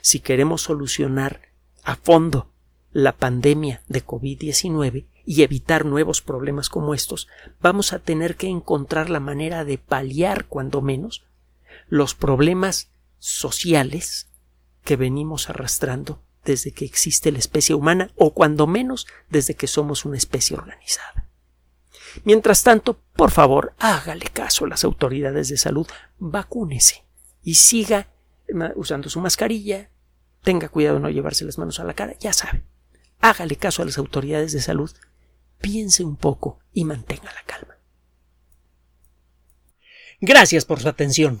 Si 0.00 0.20
queremos 0.20 0.62
solucionar 0.62 1.42
a 1.84 1.96
fondo 1.96 2.50
la 2.92 3.16
pandemia 3.16 3.82
de 3.88 4.04
COVID-19 4.04 5.06
y 5.24 5.42
evitar 5.42 5.84
nuevos 5.84 6.22
problemas 6.22 6.68
como 6.68 6.94
estos, 6.94 7.28
vamos 7.60 7.92
a 7.92 7.98
tener 7.98 8.36
que 8.36 8.48
encontrar 8.48 9.10
la 9.10 9.20
manera 9.20 9.64
de 9.64 9.78
paliar, 9.78 10.46
cuando 10.46 10.80
menos, 10.80 11.24
los 11.88 12.14
problemas 12.14 12.90
sociales 13.18 14.28
que 14.84 14.96
venimos 14.96 15.50
arrastrando 15.50 16.22
desde 16.44 16.72
que 16.72 16.84
existe 16.84 17.32
la 17.32 17.38
especie 17.38 17.74
humana 17.74 18.10
o 18.16 18.32
cuando 18.32 18.66
menos 18.66 19.06
desde 19.28 19.54
que 19.54 19.66
somos 19.66 20.04
una 20.04 20.16
especie 20.16 20.56
organizada. 20.56 21.28
Mientras 22.24 22.62
tanto, 22.62 22.98
por 23.14 23.30
favor, 23.30 23.74
hágale 23.78 24.26
caso 24.26 24.64
a 24.64 24.68
las 24.68 24.84
autoridades 24.84 25.48
de 25.48 25.56
salud, 25.56 25.86
vacúnese 26.18 27.04
y 27.42 27.54
siga 27.54 28.08
usando 28.76 29.10
su 29.10 29.20
mascarilla, 29.20 29.90
tenga 30.42 30.68
cuidado 30.68 30.96
de 30.96 31.02
no 31.02 31.10
llevarse 31.10 31.44
las 31.44 31.58
manos 31.58 31.80
a 31.80 31.84
la 31.84 31.94
cara, 31.94 32.16
ya 32.18 32.32
sabe. 32.32 32.62
Hágale 33.20 33.56
caso 33.56 33.82
a 33.82 33.84
las 33.84 33.98
autoridades 33.98 34.52
de 34.52 34.62
salud, 34.62 34.90
piense 35.60 36.04
un 36.04 36.16
poco 36.16 36.60
y 36.72 36.84
mantenga 36.84 37.32
la 37.32 37.42
calma. 37.44 37.76
Gracias 40.20 40.64
por 40.64 40.80
su 40.80 40.88
atención. 40.88 41.40